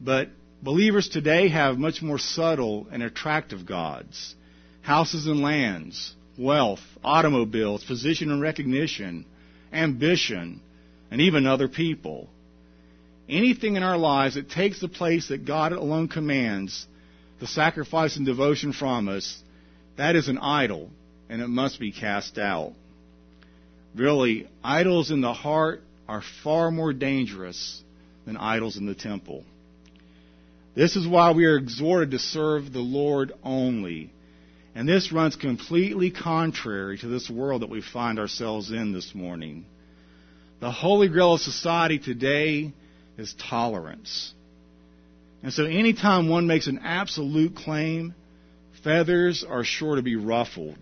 but 0.00 0.28
believers 0.62 1.08
today 1.08 1.48
have 1.48 1.78
much 1.78 2.02
more 2.02 2.18
subtle 2.18 2.86
and 2.92 3.02
attractive 3.02 3.66
gods. 3.66 4.34
Houses 4.82 5.26
and 5.26 5.40
lands, 5.40 6.14
wealth, 6.38 6.80
automobiles, 7.02 7.84
position 7.84 8.30
and 8.30 8.40
recognition, 8.40 9.24
ambition, 9.72 10.60
and 11.10 11.20
even 11.20 11.46
other 11.46 11.68
people. 11.68 12.28
Anything 13.28 13.76
in 13.76 13.82
our 13.82 13.98
lives 13.98 14.34
that 14.34 14.50
takes 14.50 14.80
the 14.80 14.88
place 14.88 15.28
that 15.28 15.44
God 15.44 15.72
alone 15.72 16.08
commands 16.08 16.86
the 17.40 17.46
sacrifice 17.46 18.16
and 18.16 18.24
devotion 18.24 18.72
from 18.72 19.08
us, 19.08 19.42
that 19.96 20.16
is 20.16 20.28
an 20.28 20.38
idol, 20.38 20.90
and 21.28 21.42
it 21.42 21.48
must 21.48 21.80
be 21.80 21.92
cast 21.92 22.38
out. 22.38 22.72
Really, 23.94 24.48
idols 24.62 25.10
in 25.10 25.20
the 25.20 25.32
heart 25.32 25.80
are 26.08 26.22
far 26.44 26.70
more 26.70 26.92
dangerous 26.92 27.82
than 28.26 28.36
idols 28.36 28.76
in 28.76 28.86
the 28.86 28.94
temple. 28.94 29.44
This 30.74 30.96
is 30.96 31.08
why 31.08 31.32
we 31.32 31.46
are 31.46 31.56
exhorted 31.56 32.10
to 32.10 32.18
serve 32.18 32.72
the 32.72 32.80
Lord 32.80 33.32
only. 33.42 34.10
And 34.76 34.86
this 34.86 35.10
runs 35.10 35.36
completely 35.36 36.10
contrary 36.10 36.98
to 36.98 37.08
this 37.08 37.30
world 37.30 37.62
that 37.62 37.70
we 37.70 37.80
find 37.80 38.18
ourselves 38.18 38.70
in 38.70 38.92
this 38.92 39.14
morning. 39.14 39.64
The 40.60 40.70
holy 40.70 41.08
grail 41.08 41.32
of 41.32 41.40
society 41.40 41.98
today 41.98 42.74
is 43.16 43.34
tolerance. 43.48 44.34
And 45.42 45.50
so 45.50 45.64
anytime 45.64 46.28
one 46.28 46.46
makes 46.46 46.66
an 46.66 46.80
absolute 46.84 47.56
claim, 47.56 48.14
feathers 48.84 49.46
are 49.48 49.64
sure 49.64 49.96
to 49.96 50.02
be 50.02 50.16
ruffled. 50.16 50.76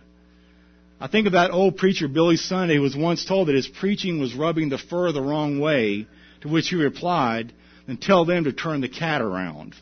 I 1.01 1.07
think 1.07 1.29
of 1.29 1.35
that 1.35 1.53
old 1.53 1.77
preacher, 1.77 2.09
Billy 2.09 2.37
Sunday, 2.37 2.75
who 2.75 2.83
was 2.83 2.97
once 2.97 3.25
told 3.25 3.47
that 3.47 3.55
his 3.55 3.69
preaching 3.69 4.19
was 4.19 4.35
rubbing 4.35 4.71
the 4.71 4.79
fur 4.79 5.13
the 5.13 5.23
wrong 5.23 5.61
way, 5.61 6.09
to 6.41 6.49
which 6.49 6.69
he 6.69 6.75
replied, 6.75 7.53
then 7.87 7.99
tell 7.99 8.25
them 8.25 8.43
to 8.43 8.53
turn 8.53 8.81
the 8.81 8.89
cat 8.89 9.23
around. 9.23 9.77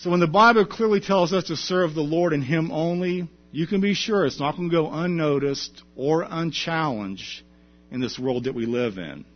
So 0.00 0.10
when 0.10 0.20
the 0.20 0.26
Bible 0.26 0.64
clearly 0.64 1.00
tells 1.00 1.32
us 1.32 1.44
to 1.44 1.56
serve 1.56 1.94
the 1.94 2.00
Lord 2.00 2.32
and 2.32 2.42
Him 2.42 2.70
only, 2.70 3.28
you 3.52 3.66
can 3.66 3.80
be 3.80 3.94
sure 3.94 4.24
it's 4.24 4.40
not 4.40 4.56
going 4.56 4.70
to 4.70 4.74
go 4.74 4.90
unnoticed 4.90 5.82
or 5.94 6.26
unchallenged 6.28 7.42
in 7.90 8.00
this 8.00 8.18
world 8.18 8.44
that 8.44 8.54
we 8.54 8.64
live 8.64 8.96
in. 8.96 9.26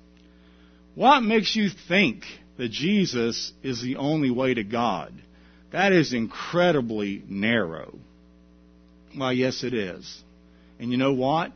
What 0.94 1.20
makes 1.20 1.54
you 1.54 1.68
think 1.68 2.24
that 2.56 2.70
Jesus 2.70 3.52
is 3.62 3.82
the 3.82 3.96
only 3.96 4.30
way 4.30 4.54
to 4.54 4.64
God. 4.64 5.12
That 5.72 5.92
is 5.92 6.12
incredibly 6.12 7.22
narrow. 7.28 7.98
Well, 9.16 9.32
yes, 9.32 9.64
it 9.64 9.74
is. 9.74 10.22
And 10.78 10.90
you 10.90 10.96
know 10.96 11.12
what? 11.12 11.52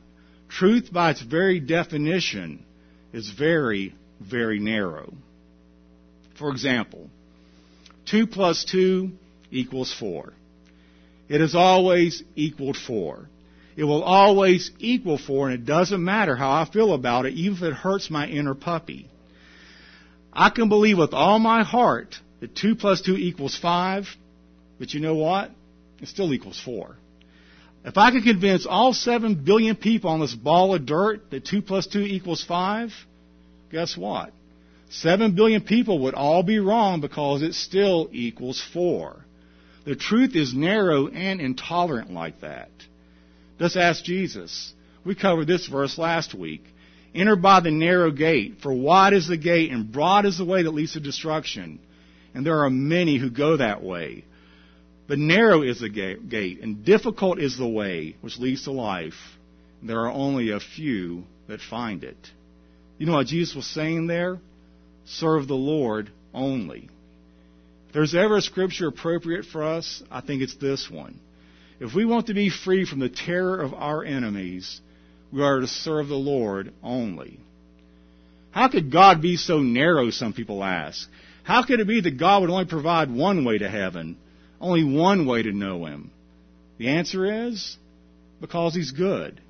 Truth, 0.48 0.92
by 0.92 1.10
its 1.10 1.22
very 1.22 1.60
definition, 1.60 2.64
is 3.12 3.30
very, 3.30 3.94
very 4.20 4.58
narrow. 4.58 5.14
For 6.38 6.50
example, 6.50 7.10
2 8.10 8.26
plus 8.26 8.64
2 8.64 9.10
equals 9.50 9.94
4. 9.98 10.32
It 11.28 11.40
has 11.40 11.54
always 11.54 12.22
equaled 12.34 12.76
4. 12.76 13.28
It 13.76 13.84
will 13.84 14.02
always 14.02 14.70
equal 14.78 15.18
4, 15.18 15.50
and 15.50 15.54
it 15.54 15.66
doesn't 15.66 16.02
matter 16.02 16.34
how 16.34 16.50
I 16.50 16.64
feel 16.64 16.92
about 16.92 17.26
it, 17.26 17.34
even 17.34 17.58
if 17.58 17.62
it 17.62 17.74
hurts 17.74 18.10
my 18.10 18.26
inner 18.26 18.54
puppy. 18.54 19.08
I 20.32 20.50
can 20.50 20.68
believe 20.68 20.98
with 20.98 21.12
all 21.12 21.38
my 21.38 21.62
heart 21.62 22.16
that 22.40 22.56
2 22.56 22.74
plus 22.74 23.02
2 23.02 23.16
equals 23.16 23.56
5, 23.56 24.06
but 24.78 24.92
you 24.94 25.00
know 25.00 25.14
what? 25.14 25.50
It 26.00 26.08
still 26.08 26.32
equals 26.32 26.60
4. 26.64 26.96
If 27.84 27.96
I 27.96 28.10
could 28.10 28.24
convince 28.24 28.66
all 28.66 28.92
7 28.92 29.44
billion 29.44 29.76
people 29.76 30.10
on 30.10 30.20
this 30.20 30.34
ball 30.34 30.74
of 30.74 30.84
dirt 30.86 31.30
that 31.30 31.44
2 31.44 31.62
plus 31.62 31.86
2 31.86 32.00
equals 32.00 32.44
5, 32.44 32.92
guess 33.70 33.96
what? 33.96 34.32
7 34.90 35.34
billion 35.34 35.62
people 35.62 36.00
would 36.00 36.14
all 36.14 36.42
be 36.42 36.58
wrong 36.58 37.00
because 37.00 37.42
it 37.42 37.54
still 37.54 38.08
equals 38.12 38.62
4. 38.72 39.16
The 39.84 39.96
truth 39.96 40.34
is 40.34 40.54
narrow 40.54 41.08
and 41.08 41.40
intolerant 41.40 42.10
like 42.10 42.40
that. 42.40 42.70
Just 43.58 43.76
ask 43.76 44.04
Jesus. 44.04 44.72
We 45.04 45.14
covered 45.14 45.46
this 45.46 45.66
verse 45.66 45.98
last 45.98 46.34
week. 46.34 46.62
Enter 47.14 47.36
by 47.36 47.60
the 47.60 47.70
narrow 47.70 48.10
gate, 48.10 48.58
for 48.62 48.72
wide 48.72 49.14
is 49.14 49.26
the 49.26 49.36
gate 49.36 49.72
and 49.72 49.90
broad 49.90 50.26
is 50.26 50.38
the 50.38 50.44
way 50.44 50.62
that 50.62 50.70
leads 50.70 50.92
to 50.92 51.00
destruction. 51.00 51.80
And 52.34 52.44
there 52.44 52.64
are 52.64 52.70
many 52.70 53.18
who 53.18 53.30
go 53.30 53.56
that 53.56 53.82
way. 53.82 54.24
But 55.06 55.18
narrow 55.18 55.62
is 55.62 55.80
the 55.80 55.88
gate, 55.88 56.60
and 56.60 56.84
difficult 56.84 57.38
is 57.38 57.56
the 57.56 57.66
way 57.66 58.16
which 58.20 58.38
leads 58.38 58.64
to 58.64 58.72
life. 58.72 59.14
And 59.80 59.88
there 59.88 60.00
are 60.00 60.12
only 60.12 60.50
a 60.50 60.60
few 60.60 61.24
that 61.48 61.60
find 61.60 62.04
it. 62.04 62.18
You 62.98 63.06
know 63.06 63.14
what 63.14 63.26
Jesus 63.26 63.56
was 63.56 63.66
saying 63.66 64.06
there? 64.06 64.38
Serve 65.08 65.48
the 65.48 65.54
Lord 65.54 66.10
only. 66.34 66.88
If 67.88 67.94
there's 67.94 68.14
ever 68.14 68.36
a 68.36 68.42
scripture 68.42 68.88
appropriate 68.88 69.46
for 69.46 69.62
us, 69.62 70.02
I 70.10 70.20
think 70.20 70.42
it's 70.42 70.56
this 70.56 70.90
one. 70.90 71.18
If 71.80 71.94
we 71.94 72.04
want 72.04 72.26
to 72.26 72.34
be 72.34 72.50
free 72.50 72.84
from 72.84 72.98
the 72.98 73.08
terror 73.08 73.60
of 73.60 73.72
our 73.72 74.04
enemies, 74.04 74.80
we 75.32 75.42
are 75.42 75.60
to 75.60 75.66
serve 75.66 76.08
the 76.08 76.14
Lord 76.14 76.72
only. 76.82 77.38
How 78.50 78.68
could 78.68 78.90
God 78.92 79.22
be 79.22 79.36
so 79.36 79.60
narrow, 79.60 80.10
some 80.10 80.32
people 80.32 80.62
ask? 80.62 81.08
How 81.42 81.62
could 81.62 81.80
it 81.80 81.86
be 81.86 82.00
that 82.02 82.18
God 82.18 82.42
would 82.42 82.50
only 82.50 82.66
provide 82.66 83.10
one 83.10 83.44
way 83.44 83.58
to 83.58 83.70
heaven, 83.70 84.18
only 84.60 84.84
one 84.84 85.26
way 85.26 85.42
to 85.42 85.52
know 85.52 85.86
Him? 85.86 86.10
The 86.76 86.88
answer 86.88 87.46
is 87.46 87.76
because 88.40 88.74
He's 88.74 88.90
good. 88.90 89.40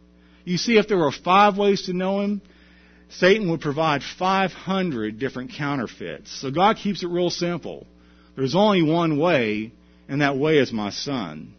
You 0.44 0.58
see, 0.58 0.78
if 0.78 0.86
there 0.86 0.98
were 0.98 1.10
five 1.10 1.58
ways 1.58 1.82
to 1.86 1.92
know 1.92 2.20
Him, 2.20 2.42
Satan 3.10 3.50
would 3.50 3.60
provide 3.60 4.02
500 4.02 5.18
different 5.18 5.52
counterfeits. 5.52 6.30
So 6.40 6.50
God 6.50 6.76
keeps 6.76 7.02
it 7.02 7.08
real 7.08 7.30
simple. 7.30 7.86
There's 8.36 8.54
only 8.54 8.82
one 8.82 9.18
way, 9.18 9.72
and 10.08 10.20
that 10.20 10.36
way 10.36 10.58
is 10.58 10.72
my 10.72 10.90
Son. 10.90 11.54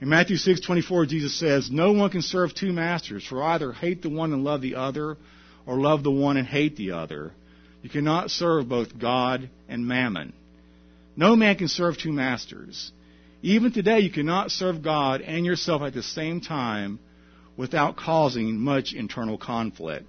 In 0.00 0.08
Matthew 0.08 0.36
6:24 0.36 1.06
Jesus 1.06 1.34
says, 1.34 1.70
"No 1.70 1.92
one 1.92 2.10
can 2.10 2.22
serve 2.22 2.54
two 2.54 2.72
masters, 2.72 3.24
for 3.24 3.42
either 3.42 3.72
hate 3.72 4.02
the 4.02 4.08
one 4.08 4.32
and 4.32 4.44
love 4.44 4.60
the 4.60 4.76
other, 4.76 5.16
or 5.66 5.78
love 5.78 6.02
the 6.02 6.10
one 6.10 6.36
and 6.36 6.46
hate 6.46 6.76
the 6.76 6.92
other. 6.92 7.32
You 7.82 7.90
cannot 7.90 8.30
serve 8.30 8.68
both 8.68 8.98
God 8.98 9.48
and 9.68 9.86
mammon. 9.86 10.32
No 11.16 11.36
man 11.36 11.56
can 11.56 11.68
serve 11.68 11.98
two 11.98 12.12
masters. 12.12 12.92
Even 13.42 13.72
today 13.72 14.00
you 14.00 14.10
cannot 14.10 14.50
serve 14.50 14.82
God 14.82 15.22
and 15.22 15.46
yourself 15.46 15.82
at 15.82 15.94
the 15.94 16.02
same 16.02 16.40
time 16.40 16.98
without 17.56 17.96
causing 17.96 18.60
much 18.60 18.92
internal 18.92 19.38
conflict. 19.38 20.06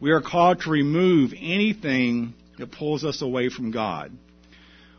We 0.00 0.12
are 0.12 0.22
called 0.22 0.62
to 0.62 0.70
remove 0.70 1.34
anything 1.38 2.32
that 2.58 2.72
pulls 2.72 3.04
us 3.04 3.20
away 3.20 3.50
from 3.50 3.70
God. 3.70 4.12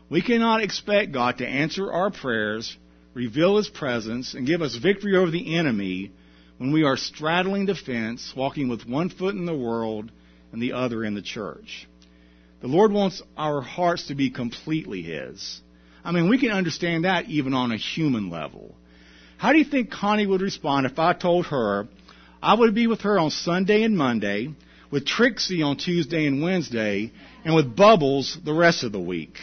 We 0.08 0.22
cannot 0.22 0.62
expect 0.62 1.12
God 1.12 1.38
to 1.38 1.46
answer 1.46 1.92
our 1.92 2.10
prayers, 2.10 2.76
reveal 3.12 3.56
His 3.56 3.68
presence, 3.68 4.34
and 4.34 4.46
give 4.46 4.62
us 4.62 4.76
victory 4.76 5.16
over 5.16 5.30
the 5.30 5.56
enemy 5.56 6.12
when 6.58 6.72
we 6.72 6.84
are 6.84 6.96
straddling 6.96 7.66
the 7.66 7.74
fence, 7.74 8.32
walking 8.36 8.68
with 8.68 8.86
one 8.86 9.08
foot 9.08 9.34
in 9.34 9.46
the 9.46 9.56
world 9.56 10.12
and 10.52 10.62
the 10.62 10.74
other 10.74 11.04
in 11.04 11.14
the 11.14 11.22
church. 11.22 11.88
The 12.60 12.68
Lord 12.68 12.92
wants 12.92 13.22
our 13.36 13.60
hearts 13.60 14.06
to 14.06 14.14
be 14.14 14.30
completely 14.30 15.02
His. 15.02 15.60
I 16.04 16.12
mean, 16.12 16.28
we 16.28 16.38
can 16.38 16.50
understand 16.50 17.04
that 17.04 17.28
even 17.28 17.54
on 17.54 17.72
a 17.72 17.76
human 17.76 18.30
level. 18.30 18.76
How 19.36 19.52
do 19.52 19.58
you 19.58 19.64
think 19.64 19.90
Connie 19.90 20.26
would 20.26 20.42
respond 20.42 20.86
if 20.86 21.00
I 21.00 21.12
told 21.12 21.46
her 21.46 21.88
I 22.40 22.54
would 22.54 22.74
be 22.74 22.86
with 22.86 23.00
her 23.00 23.18
on 23.18 23.30
Sunday 23.30 23.82
and 23.82 23.96
Monday, 23.96 24.50
with 24.92 25.06
Trixie 25.06 25.62
on 25.62 25.78
Tuesday 25.78 26.26
and 26.26 26.42
Wednesday, 26.42 27.10
and 27.44 27.54
with 27.54 27.74
Bubbles 27.74 28.38
the 28.44 28.52
rest 28.52 28.84
of 28.84 28.92
the 28.92 29.00
week? 29.00 29.38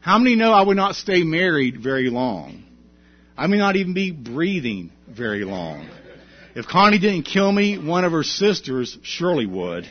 How 0.00 0.18
many 0.18 0.36
know 0.36 0.52
I 0.52 0.62
would 0.62 0.76
not 0.76 0.94
stay 0.94 1.24
married 1.24 1.82
very 1.82 2.10
long? 2.10 2.62
I 3.36 3.46
may 3.46 3.56
not 3.56 3.76
even 3.76 3.94
be 3.94 4.12
breathing 4.12 4.92
very 5.08 5.44
long. 5.44 5.88
If 6.54 6.66
Connie 6.66 6.98
didn't 6.98 7.24
kill 7.24 7.50
me, 7.50 7.78
one 7.78 8.04
of 8.04 8.12
her 8.12 8.22
sisters 8.22 8.96
surely 9.02 9.46
would. 9.46 9.90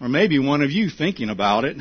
Or 0.00 0.08
maybe 0.08 0.38
one 0.38 0.62
of 0.62 0.70
you 0.70 0.88
thinking 0.88 1.28
about 1.28 1.64
it. 1.64 1.76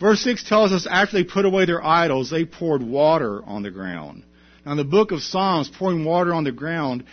Verse 0.00 0.20
6 0.22 0.48
tells 0.48 0.72
us 0.72 0.86
after 0.90 1.16
they 1.16 1.24
put 1.24 1.44
away 1.44 1.64
their 1.64 1.84
idols, 1.84 2.30
they 2.30 2.44
poured 2.44 2.82
water 2.82 3.42
on 3.44 3.62
the 3.62 3.70
ground. 3.70 4.24
Now 4.66 4.72
in 4.72 4.78
the 4.78 4.84
book 4.84 5.12
of 5.12 5.22
Psalms, 5.22 5.70
pouring 5.70 6.04
water 6.04 6.34
on 6.34 6.44
the 6.44 6.52
ground 6.52 7.04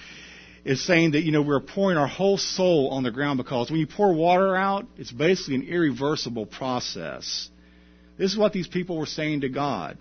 is 0.66 0.86
saying 0.86 1.12
that, 1.12 1.24
you 1.24 1.32
know, 1.32 1.42
we're 1.42 1.60
pouring 1.60 1.98
our 1.98 2.08
whole 2.08 2.38
soul 2.38 2.90
on 2.90 3.04
the 3.04 3.12
ground 3.12 3.38
because 3.38 3.70
when 3.70 3.80
you 3.80 3.88
pour 3.88 4.14
water 4.14 4.56
out, 4.56 4.86
it's 4.98 5.12
basically 5.12 5.56
an 5.56 5.64
irreversible 5.64 6.46
process. 6.46 7.50
This 8.18 8.32
is 8.32 8.38
what 8.38 8.54
these 8.54 8.68
people 8.68 8.98
were 8.98 9.06
saying 9.06 9.42
to 9.42 9.50
God. 9.50 9.98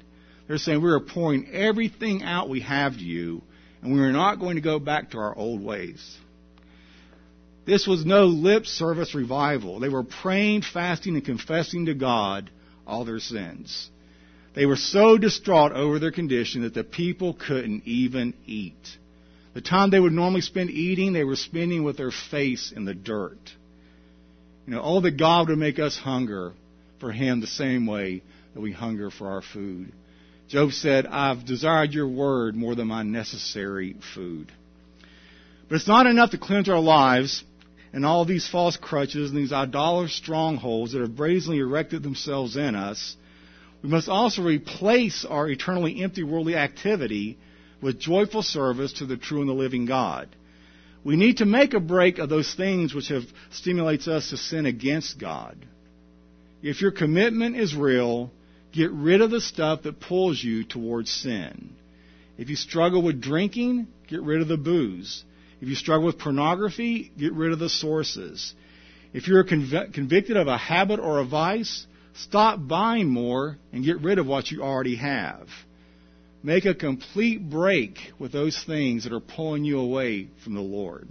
They're 0.48 0.58
saying, 0.58 0.82
We 0.82 0.90
are 0.90 1.00
pouring 1.00 1.48
everything 1.52 2.22
out 2.22 2.48
we 2.48 2.60
have 2.60 2.94
to 2.94 3.04
you, 3.04 3.42
and 3.82 3.92
we 3.92 4.00
are 4.00 4.12
not 4.12 4.40
going 4.40 4.56
to 4.56 4.62
go 4.62 4.78
back 4.78 5.10
to 5.10 5.18
our 5.18 5.36
old 5.36 5.62
ways. 5.62 6.16
This 7.66 7.86
was 7.86 8.06
no 8.06 8.26
lip 8.26 8.64
service 8.64 9.14
revival. 9.14 9.80
They 9.80 9.88
were 9.88 10.04
praying, 10.04 10.62
fasting, 10.62 11.16
and 11.16 11.24
confessing 11.24 11.86
to 11.86 11.94
God 11.94 12.50
all 12.86 13.04
their 13.04 13.18
sins. 13.18 13.90
They 14.54 14.66
were 14.66 14.76
so 14.76 15.18
distraught 15.18 15.72
over 15.72 15.98
their 15.98 16.12
condition 16.12 16.62
that 16.62 16.74
the 16.74 16.84
people 16.84 17.34
couldn't 17.34 17.82
even 17.84 18.34
eat. 18.46 18.96
The 19.56 19.62
time 19.62 19.88
they 19.88 19.98
would 19.98 20.12
normally 20.12 20.42
spend 20.42 20.68
eating, 20.68 21.14
they 21.14 21.24
were 21.24 21.34
spending 21.34 21.82
with 21.82 21.96
their 21.96 22.10
face 22.10 22.74
in 22.76 22.84
the 22.84 22.92
dirt. 22.92 23.38
You 24.66 24.74
know, 24.74 24.82
oh, 24.84 25.00
that 25.00 25.12
God 25.12 25.48
would 25.48 25.56
make 25.56 25.78
us 25.78 25.96
hunger 25.96 26.52
for 27.00 27.10
Him 27.10 27.40
the 27.40 27.46
same 27.46 27.86
way 27.86 28.20
that 28.52 28.60
we 28.60 28.72
hunger 28.72 29.10
for 29.10 29.28
our 29.28 29.40
food. 29.40 29.92
Job 30.48 30.72
said, 30.72 31.06
I've 31.06 31.46
desired 31.46 31.94
your 31.94 32.06
word 32.06 32.54
more 32.54 32.74
than 32.74 32.88
my 32.88 33.02
necessary 33.02 33.96
food. 34.14 34.52
But 35.70 35.76
it's 35.76 35.88
not 35.88 36.06
enough 36.06 36.32
to 36.32 36.38
cleanse 36.38 36.68
our 36.68 36.78
lives 36.78 37.42
and 37.94 38.04
all 38.04 38.26
these 38.26 38.46
false 38.46 38.76
crutches 38.76 39.30
and 39.30 39.38
these 39.38 39.54
idolatrous 39.54 40.14
strongholds 40.14 40.92
that 40.92 41.00
have 41.00 41.16
brazenly 41.16 41.60
erected 41.60 42.02
themselves 42.02 42.58
in 42.58 42.74
us. 42.74 43.16
We 43.82 43.88
must 43.88 44.10
also 44.10 44.42
replace 44.42 45.24
our 45.24 45.48
eternally 45.48 46.02
empty 46.02 46.24
worldly 46.24 46.56
activity 46.56 47.38
with 47.80 47.98
joyful 47.98 48.42
service 48.42 48.94
to 48.94 49.06
the 49.06 49.16
true 49.16 49.40
and 49.40 49.48
the 49.48 49.54
living 49.54 49.86
God. 49.86 50.28
We 51.04 51.16
need 51.16 51.36
to 51.36 51.46
make 51.46 51.74
a 51.74 51.80
break 51.80 52.18
of 52.18 52.28
those 52.28 52.52
things 52.54 52.94
which 52.94 53.08
have 53.08 53.22
stimulates 53.50 54.08
us 54.08 54.30
to 54.30 54.36
sin 54.36 54.66
against 54.66 55.20
God. 55.20 55.56
If 56.62 56.80
your 56.80 56.90
commitment 56.90 57.56
is 57.56 57.76
real, 57.76 58.32
get 58.72 58.90
rid 58.90 59.20
of 59.20 59.30
the 59.30 59.40
stuff 59.40 59.82
that 59.82 60.00
pulls 60.00 60.42
you 60.42 60.64
towards 60.64 61.10
sin. 61.10 61.76
If 62.38 62.50
you 62.50 62.56
struggle 62.56 63.02
with 63.02 63.20
drinking, 63.20 63.86
get 64.08 64.22
rid 64.22 64.40
of 64.40 64.48
the 64.48 64.56
booze. 64.56 65.24
If 65.60 65.68
you 65.68 65.74
struggle 65.74 66.06
with 66.06 66.18
pornography, 66.18 67.12
get 67.16 67.32
rid 67.32 67.52
of 67.52 67.58
the 67.58 67.68
sources. 67.68 68.54
If 69.12 69.28
you're 69.28 69.44
conv- 69.44 69.94
convicted 69.94 70.36
of 70.36 70.48
a 70.48 70.58
habit 70.58 71.00
or 71.00 71.20
a 71.20 71.24
vice, 71.24 71.86
stop 72.14 72.58
buying 72.66 73.08
more 73.08 73.56
and 73.72 73.84
get 73.84 74.00
rid 74.00 74.18
of 74.18 74.26
what 74.26 74.50
you 74.50 74.62
already 74.62 74.96
have. 74.96 75.48
Make 76.46 76.64
a 76.64 76.74
complete 76.76 77.50
break 77.50 77.98
with 78.20 78.30
those 78.30 78.56
things 78.56 79.02
that 79.02 79.12
are 79.12 79.18
pulling 79.18 79.64
you 79.64 79.80
away 79.80 80.28
from 80.44 80.54
the 80.54 80.60
Lord. 80.60 81.08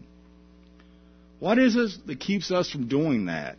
What 1.39 1.59
is 1.59 1.75
it 1.75 2.07
that 2.07 2.21
keeps 2.21 2.51
us 2.51 2.69
from 2.71 2.87
doing 2.87 3.25
that? 3.25 3.57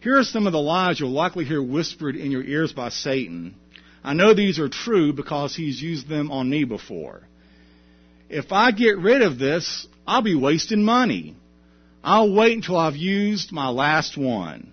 Here 0.00 0.18
are 0.18 0.24
some 0.24 0.48
of 0.48 0.52
the 0.52 0.58
lies 0.58 0.98
you'll 0.98 1.10
likely 1.10 1.44
hear 1.44 1.62
whispered 1.62 2.16
in 2.16 2.32
your 2.32 2.42
ears 2.42 2.72
by 2.72 2.88
Satan. 2.88 3.54
I 4.02 4.14
know 4.14 4.34
these 4.34 4.58
are 4.58 4.68
true 4.68 5.12
because 5.12 5.54
he's 5.54 5.80
used 5.80 6.08
them 6.08 6.32
on 6.32 6.50
me 6.50 6.64
before. 6.64 7.22
If 8.28 8.50
I 8.50 8.72
get 8.72 8.98
rid 8.98 9.22
of 9.22 9.38
this, 9.38 9.86
I'll 10.04 10.22
be 10.22 10.34
wasting 10.34 10.82
money. 10.82 11.36
I'll 12.02 12.34
wait 12.34 12.56
until 12.56 12.78
I've 12.78 12.96
used 12.96 13.52
my 13.52 13.68
last 13.68 14.18
one. 14.18 14.72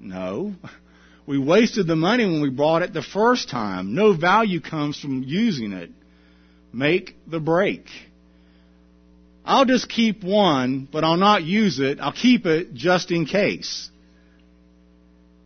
No. 0.00 0.56
We 1.28 1.36
wasted 1.36 1.86
the 1.86 1.94
money 1.94 2.24
when 2.24 2.40
we 2.40 2.48
bought 2.48 2.80
it 2.80 2.94
the 2.94 3.02
first 3.02 3.50
time. 3.50 3.94
No 3.94 4.14
value 4.14 4.62
comes 4.62 4.98
from 4.98 5.22
using 5.22 5.72
it. 5.72 5.90
Make 6.72 7.16
the 7.26 7.38
break. 7.38 7.84
I'll 9.44 9.66
just 9.66 9.90
keep 9.90 10.24
one, 10.24 10.88
but 10.90 11.04
I'll 11.04 11.18
not 11.18 11.44
use 11.44 11.80
it. 11.80 12.00
I'll 12.00 12.14
keep 12.14 12.46
it 12.46 12.72
just 12.72 13.10
in 13.10 13.26
case. 13.26 13.90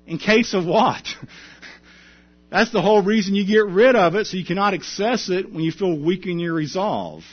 In 0.07 0.19
case 0.19 0.55
of 0.55 0.65
what? 0.67 1.03
That's 2.49 2.71
the 2.71 2.81
whole 2.81 3.03
reason 3.03 3.35
you 3.35 3.45
get 3.45 3.67
rid 3.67 3.97
of 3.97 4.15
it, 4.15 4.29
so 4.29 4.37
you 4.37 4.45
cannot 4.45 4.75
access 4.75 5.29
it 5.31 5.53
when 5.53 5.65
you 5.65 5.73
feel 5.73 5.99
weak 5.99 6.27
in 6.27 6.39
your 6.39 6.55
resolve. 6.55 7.25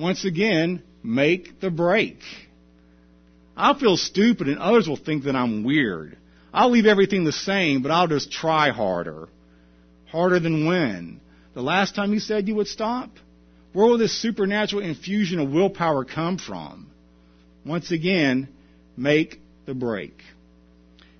Once 0.00 0.24
again, 0.24 0.82
make 1.04 1.60
the 1.60 1.70
break. 1.70 2.18
I'll 3.56 3.78
feel 3.78 3.96
stupid 3.96 4.48
and 4.48 4.58
others 4.58 4.88
will 4.88 4.96
think 4.96 5.24
that 5.24 5.36
I'm 5.36 5.62
weird. 5.62 6.18
I'll 6.54 6.70
leave 6.70 6.86
everything 6.86 7.24
the 7.24 7.32
same, 7.32 7.82
but 7.82 7.90
I'll 7.90 8.06
just 8.06 8.30
try 8.30 8.70
harder. 8.70 9.28
Harder 10.06 10.38
than 10.38 10.66
when? 10.66 11.20
The 11.54 11.62
last 11.62 11.96
time 11.96 12.12
you 12.12 12.20
said 12.20 12.46
you 12.46 12.54
would 12.54 12.68
stop? 12.68 13.10
Where 13.72 13.86
will 13.86 13.98
this 13.98 14.22
supernatural 14.22 14.84
infusion 14.84 15.40
of 15.40 15.50
willpower 15.50 16.04
come 16.04 16.38
from? 16.38 16.86
Once 17.66 17.90
again, 17.90 18.48
make 18.96 19.40
the 19.66 19.74
break. 19.74 20.14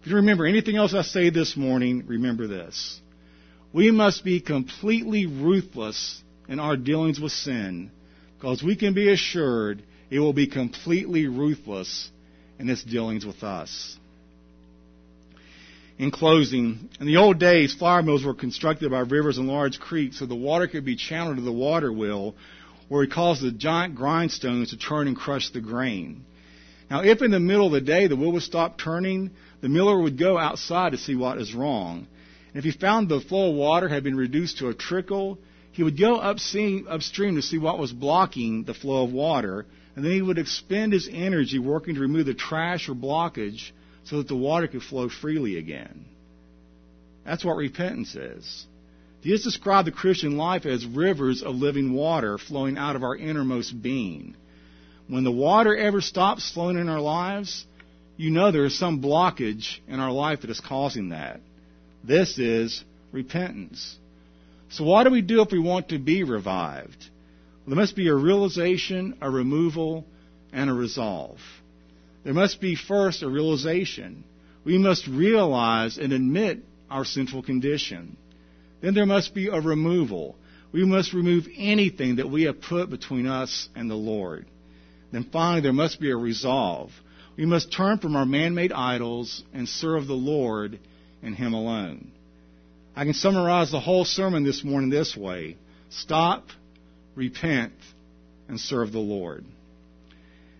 If 0.03 0.07
you 0.11 0.16
remember 0.16 0.47
anything 0.47 0.77
else 0.77 0.94
I 0.94 1.03
say 1.03 1.31
this 1.31 1.57
morning, 1.57 2.05
remember 2.07 2.47
this. 2.47 3.01
We 3.73 3.90
must 3.90 4.25
be 4.25 4.40
completely 4.40 5.27
ruthless 5.27 6.23
in 6.49 6.61
our 6.61 6.77
dealings 6.77 7.18
with 7.18 7.33
sin 7.33 7.90
because 8.38 8.62
we 8.62 8.77
can 8.77 8.94
be 8.94 9.11
assured 9.11 9.83
it 10.11 10.20
will 10.20 10.33
be 10.33 10.47
completely 10.47 11.27
ruthless 11.27 12.09
in 12.61 12.68
its 12.68 12.85
dealings 12.85 13.27
with 13.27 13.42
us. 13.42 13.99
In 15.96 16.11
closing, 16.11 16.88
in 16.98 17.07
the 17.07 17.18
old 17.18 17.38
days, 17.38 17.72
flour 17.72 18.02
mills 18.02 18.24
were 18.24 18.35
constructed 18.35 18.90
by 18.90 19.00
rivers 19.00 19.38
and 19.38 19.46
large 19.46 19.78
creeks 19.78 20.18
so 20.18 20.26
the 20.26 20.35
water 20.35 20.66
could 20.66 20.85
be 20.85 20.96
channeled 20.96 21.37
to 21.37 21.42
the 21.42 21.52
water 21.52 21.92
wheel 21.92 22.35
where 22.88 23.04
it 23.04 23.12
caused 23.12 23.42
the 23.42 23.52
giant 23.52 23.94
grindstones 23.94 24.70
to 24.70 24.76
turn 24.76 25.07
and 25.07 25.16
crush 25.16 25.50
the 25.50 25.61
grain. 25.61 26.24
Now, 26.90 27.02
if 27.02 27.22
in 27.22 27.30
the 27.30 27.38
middle 27.38 27.66
of 27.66 27.72
the 27.72 27.80
day 27.80 28.09
the 28.09 28.16
wheel 28.16 28.33
would 28.33 28.42
stop 28.42 28.76
turning, 28.76 29.30
the 29.61 29.68
miller 29.68 30.00
would 30.00 30.18
go 30.18 30.37
outside 30.37 30.92
to 30.92 30.98
see 30.98 31.14
what 31.14 31.38
is 31.38 31.54
wrong. 31.54 32.09
And 32.52 32.59
if 32.59 32.64
he 32.64 32.72
found 32.72 33.09
the 33.09 33.20
flow 33.20 33.50
of 33.50 33.54
water 33.57 33.88
had 33.88 34.02
been 34.02 34.16
reduced 34.16 34.59
to 34.59 34.68
a 34.68 34.74
trickle, 34.74 35.38
he 35.70 35.85
would 35.85 35.98
go 35.98 36.16
upstream 36.16 36.87
to 36.87 37.42
see 37.42 37.59
what 37.59 37.78
was 37.78 37.92
blocking 37.92 38.64
the 38.64 38.74
flow 38.74 39.04
of 39.04 39.12
water, 39.12 39.64
and 39.94 40.04
then 40.04 40.12
he 40.12 40.22
would 40.22 40.38
expend 40.38 40.92
his 40.92 41.09
energy 41.11 41.61
working 41.61 41.94
to 41.94 42.00
remove 42.00 42.26
the 42.26 42.35
trash 42.35 42.88
or 42.88 42.94
blockage 42.94 43.70
so 44.05 44.19
that 44.19 44.29
the 44.29 44.37
water 44.37 44.69
could 44.69 44.83
flow 44.83 45.09
freely 45.09 45.59
again. 45.59 46.05
That's 47.25 47.45
what 47.45 47.57
repentance 47.57 48.14
is. 48.14 48.67
Jesus 49.23 49.45
described 49.45 49.87
the 49.87 49.93
Christian 49.93 50.37
life 50.37 50.67
as 50.67 50.85
rivers 50.85 51.43
of 51.43 51.55
living 51.55 51.95
water 51.95 52.37
flowing 52.37 52.77
out 52.77 52.97
of 52.97 53.03
our 53.03 53.17
innermost 53.17 53.81
being. 53.81 54.37
When 55.09 55.25
the 55.25 55.33
water 55.33 55.75
ever 55.75 56.03
stops 56.03 56.53
flowing 56.53 56.79
in 56.79 56.90
our 56.90 57.01
lives, 57.01 57.64
you 58.17 58.31
know 58.31 58.53
there 58.53 58.67
is 58.67 58.79
some 58.79 59.03
blockage 59.03 59.79
in 59.88 59.99
our 59.99 60.12
life 60.12 60.43
that 60.43 60.51
is 60.51 60.61
causing 60.61 61.09
that. 61.11 61.40
This 62.03 62.38
is 62.38 62.85
repentance. 63.12 63.97
So 64.69 64.85
what 64.85 65.05
do 65.05 65.11
we 65.11 65.23
do 65.23 65.40
if 65.40 65.53
we 65.53 65.59
want 65.59 65.88
to 65.88 65.99
be 65.99 66.23
revived? 66.23 66.99
Well, 66.99 67.75
there 67.75 67.77
must 67.77 67.97
be 67.97 68.09
a 68.09 68.14
realization, 68.14 69.17
a 69.23 69.31
removal, 69.31 70.05
and 70.53 70.69
a 70.69 70.75
resolve. 70.75 71.38
There 72.25 72.35
must 72.35 72.61
be 72.61 72.75
first 72.75 73.23
a 73.23 73.29
realization. 73.29 74.25
We 74.65 74.79
must 74.79 75.07
realize 75.07 75.99
and 75.99 76.13
admit 76.13 76.61
our 76.91 77.05
sinful 77.05 77.43
condition. 77.43 78.17
Then 78.81 78.95
there 78.95 79.07
must 79.07 79.35
be 79.35 79.49
a 79.49 79.61
removal. 79.61 80.37
We 80.73 80.85
must 80.85 81.13
remove 81.13 81.47
anything 81.57 82.17
that 82.17 82.31
we 82.31 82.45
have 82.45 82.61
put 82.61 82.91
between 82.91 83.27
us 83.27 83.69
and 83.77 83.91
the 83.91 83.95
Lord. 83.95 84.47
Then 85.13 85.29
finally, 85.31 85.61
there 85.61 85.73
must 85.73 86.01
be 86.01 86.11
a 86.11 86.17
resolve. 86.17 86.91
We 87.37 87.47
must 87.47 87.73
turn 87.73 87.99
from 87.99 88.17
our 88.17 88.27
man 88.27 88.55
made 88.55 88.73
idols 88.73 89.43
and 89.53 89.69
serve 89.69 90.07
the 90.07 90.15
Lord 90.15 90.79
and 91.23 91.35
Him 91.35 91.53
alone. 91.53 92.11
I 92.97 93.05
can 93.05 93.15
summarize 93.15 93.71
the 93.71 93.81
whole 93.81 94.05
sermon 94.05 94.45
this 94.45 94.65
morning 94.65 94.91
this 94.91 95.17
way 95.17 95.57
stop, 95.91 96.49
repent, 97.15 97.73
and 98.49 98.59
serve 98.59 98.93
the 98.93 98.99
Lord. 98.99 99.45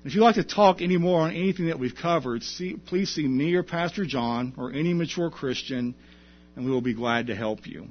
If 0.04 0.14
you'd 0.14 0.22
like 0.22 0.34
to 0.34 0.44
talk 0.44 0.82
any 0.82 0.98
more 0.98 1.22
on 1.22 1.30
anything 1.30 1.68
that 1.68 1.78
we've 1.78 1.94
covered, 1.94 2.42
see, 2.42 2.74
please 2.74 3.08
see 3.08 3.26
me 3.26 3.54
or 3.54 3.62
Pastor 3.62 4.04
John 4.04 4.52
or 4.58 4.70
any 4.70 4.92
mature 4.92 5.30
Christian, 5.30 5.94
and 6.54 6.64
we 6.66 6.70
will 6.70 6.82
be 6.82 6.92
glad 6.92 7.28
to 7.28 7.34
help 7.34 7.66
you. 7.66 7.88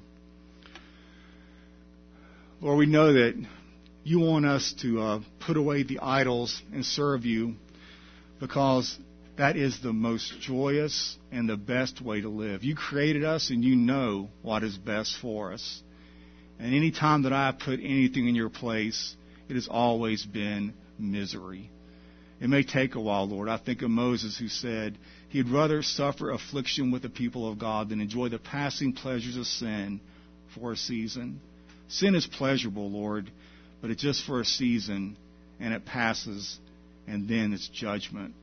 Lord, 2.62 2.78
we 2.78 2.86
know 2.86 3.14
that 3.14 3.44
you 4.04 4.20
want 4.20 4.46
us 4.46 4.76
to 4.82 5.02
uh, 5.02 5.20
put 5.40 5.58
away 5.58 5.82
the 5.82 6.00
idols 6.00 6.62
and 6.72 6.86
serve 6.86 7.26
you 7.26 7.56
because 8.40 8.96
that 9.38 9.58
is 9.58 9.82
the 9.82 9.92
most 9.92 10.40
joyous 10.40 11.18
and 11.32 11.50
the 11.50 11.58
best 11.58 12.00
way 12.00 12.22
to 12.22 12.30
live. 12.30 12.64
You 12.64 12.76
created 12.76 13.24
us 13.24 13.50
and 13.50 13.64
you 13.64 13.76
know 13.76 14.30
what 14.44 14.64
is 14.64 14.78
best 14.78 15.18
for 15.20 15.52
us. 15.52 15.82
And 16.60 16.76
any 16.76 16.92
time 16.92 17.24
that 17.24 17.34
I 17.34 17.52
put 17.54 17.80
anything 17.80 18.28
in 18.28 18.36
your 18.36 18.50
place, 18.50 19.16
it 19.50 19.56
has 19.56 19.68
always 19.68 20.24
been 20.24 20.76
misery. 21.00 21.72
It 22.44 22.50
may 22.50 22.64
take 22.64 22.96
a 22.96 23.00
while, 23.00 23.26
Lord. 23.26 23.48
I 23.48 23.56
think 23.56 23.84
of 23.84 23.90
Moses 23.90 24.38
who 24.38 24.50
said 24.50 24.98
he'd 25.30 25.48
rather 25.48 25.82
suffer 25.82 26.30
affliction 26.30 26.92
with 26.92 27.02
the 27.02 27.10
people 27.10 27.50
of 27.50 27.58
God 27.58 27.88
than 27.88 28.02
enjoy 28.02 28.28
the 28.28 28.38
passing 28.38 28.92
pleasures 28.92 29.38
of 29.38 29.48
sin 29.48 30.02
for 30.54 30.74
a 30.74 30.76
season. 30.76 31.40
Sin 31.88 32.16
is 32.16 32.28
pleasurable, 32.28 32.92
Lord, 32.92 33.32
but 33.80 33.92
it's 33.92 34.02
just 34.02 34.26
for 34.26 34.42
a 34.42 34.46
season 34.46 35.16
and 35.62 35.74
it 35.74 35.86
passes 35.86 36.60
and 37.08 37.30
then 37.30 37.54
it's 37.54 37.70
judgment. 37.70 38.34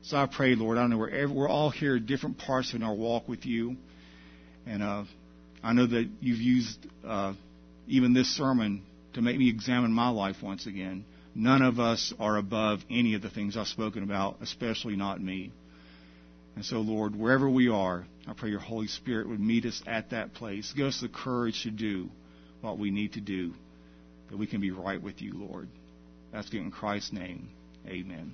So 0.00 0.16
I 0.16 0.24
pray, 0.24 0.54
Lord, 0.54 0.78
I 0.78 0.86
know 0.86 0.96
we're, 0.96 1.28
we're 1.28 1.48
all 1.48 1.68
here 1.68 1.96
at 1.96 2.06
different 2.06 2.38
parts 2.38 2.72
in 2.72 2.82
our 2.82 2.94
walk 2.94 3.28
with 3.28 3.44
you. 3.44 3.76
And 4.64 4.82
uh, 4.82 5.04
I 5.62 5.74
know 5.74 5.86
that 5.86 6.08
you've 6.20 6.40
used 6.40 6.78
uh, 7.06 7.34
even 7.86 8.14
this 8.14 8.34
sermon 8.34 8.82
to 9.12 9.20
make 9.20 9.36
me 9.36 9.50
examine 9.50 9.92
my 9.92 10.08
life 10.08 10.36
once 10.42 10.66
again. 10.66 11.04
None 11.38 11.60
of 11.60 11.78
us 11.78 12.14
are 12.18 12.38
above 12.38 12.80
any 12.88 13.12
of 13.12 13.20
the 13.20 13.28
things 13.28 13.58
I've 13.58 13.66
spoken 13.66 14.02
about, 14.02 14.38
especially 14.40 14.96
not 14.96 15.20
me. 15.20 15.52
And 16.54 16.64
so, 16.64 16.80
Lord, 16.80 17.14
wherever 17.14 17.46
we 17.46 17.68
are, 17.68 18.06
I 18.26 18.32
pray 18.32 18.48
your 18.48 18.58
Holy 18.58 18.86
Spirit 18.86 19.28
would 19.28 19.38
meet 19.38 19.66
us 19.66 19.82
at 19.86 20.10
that 20.10 20.32
place. 20.32 20.72
Give 20.74 20.86
us 20.86 20.98
the 20.98 21.10
courage 21.10 21.64
to 21.64 21.70
do 21.70 22.08
what 22.62 22.78
we 22.78 22.90
need 22.90 23.12
to 23.12 23.20
do, 23.20 23.52
that 24.30 24.38
we 24.38 24.46
can 24.46 24.62
be 24.62 24.70
right 24.70 25.00
with 25.00 25.20
you, 25.20 25.34
Lord. 25.34 25.68
That's 26.32 26.50
in 26.54 26.70
Christ's 26.70 27.12
name. 27.12 27.50
Amen. 27.86 28.32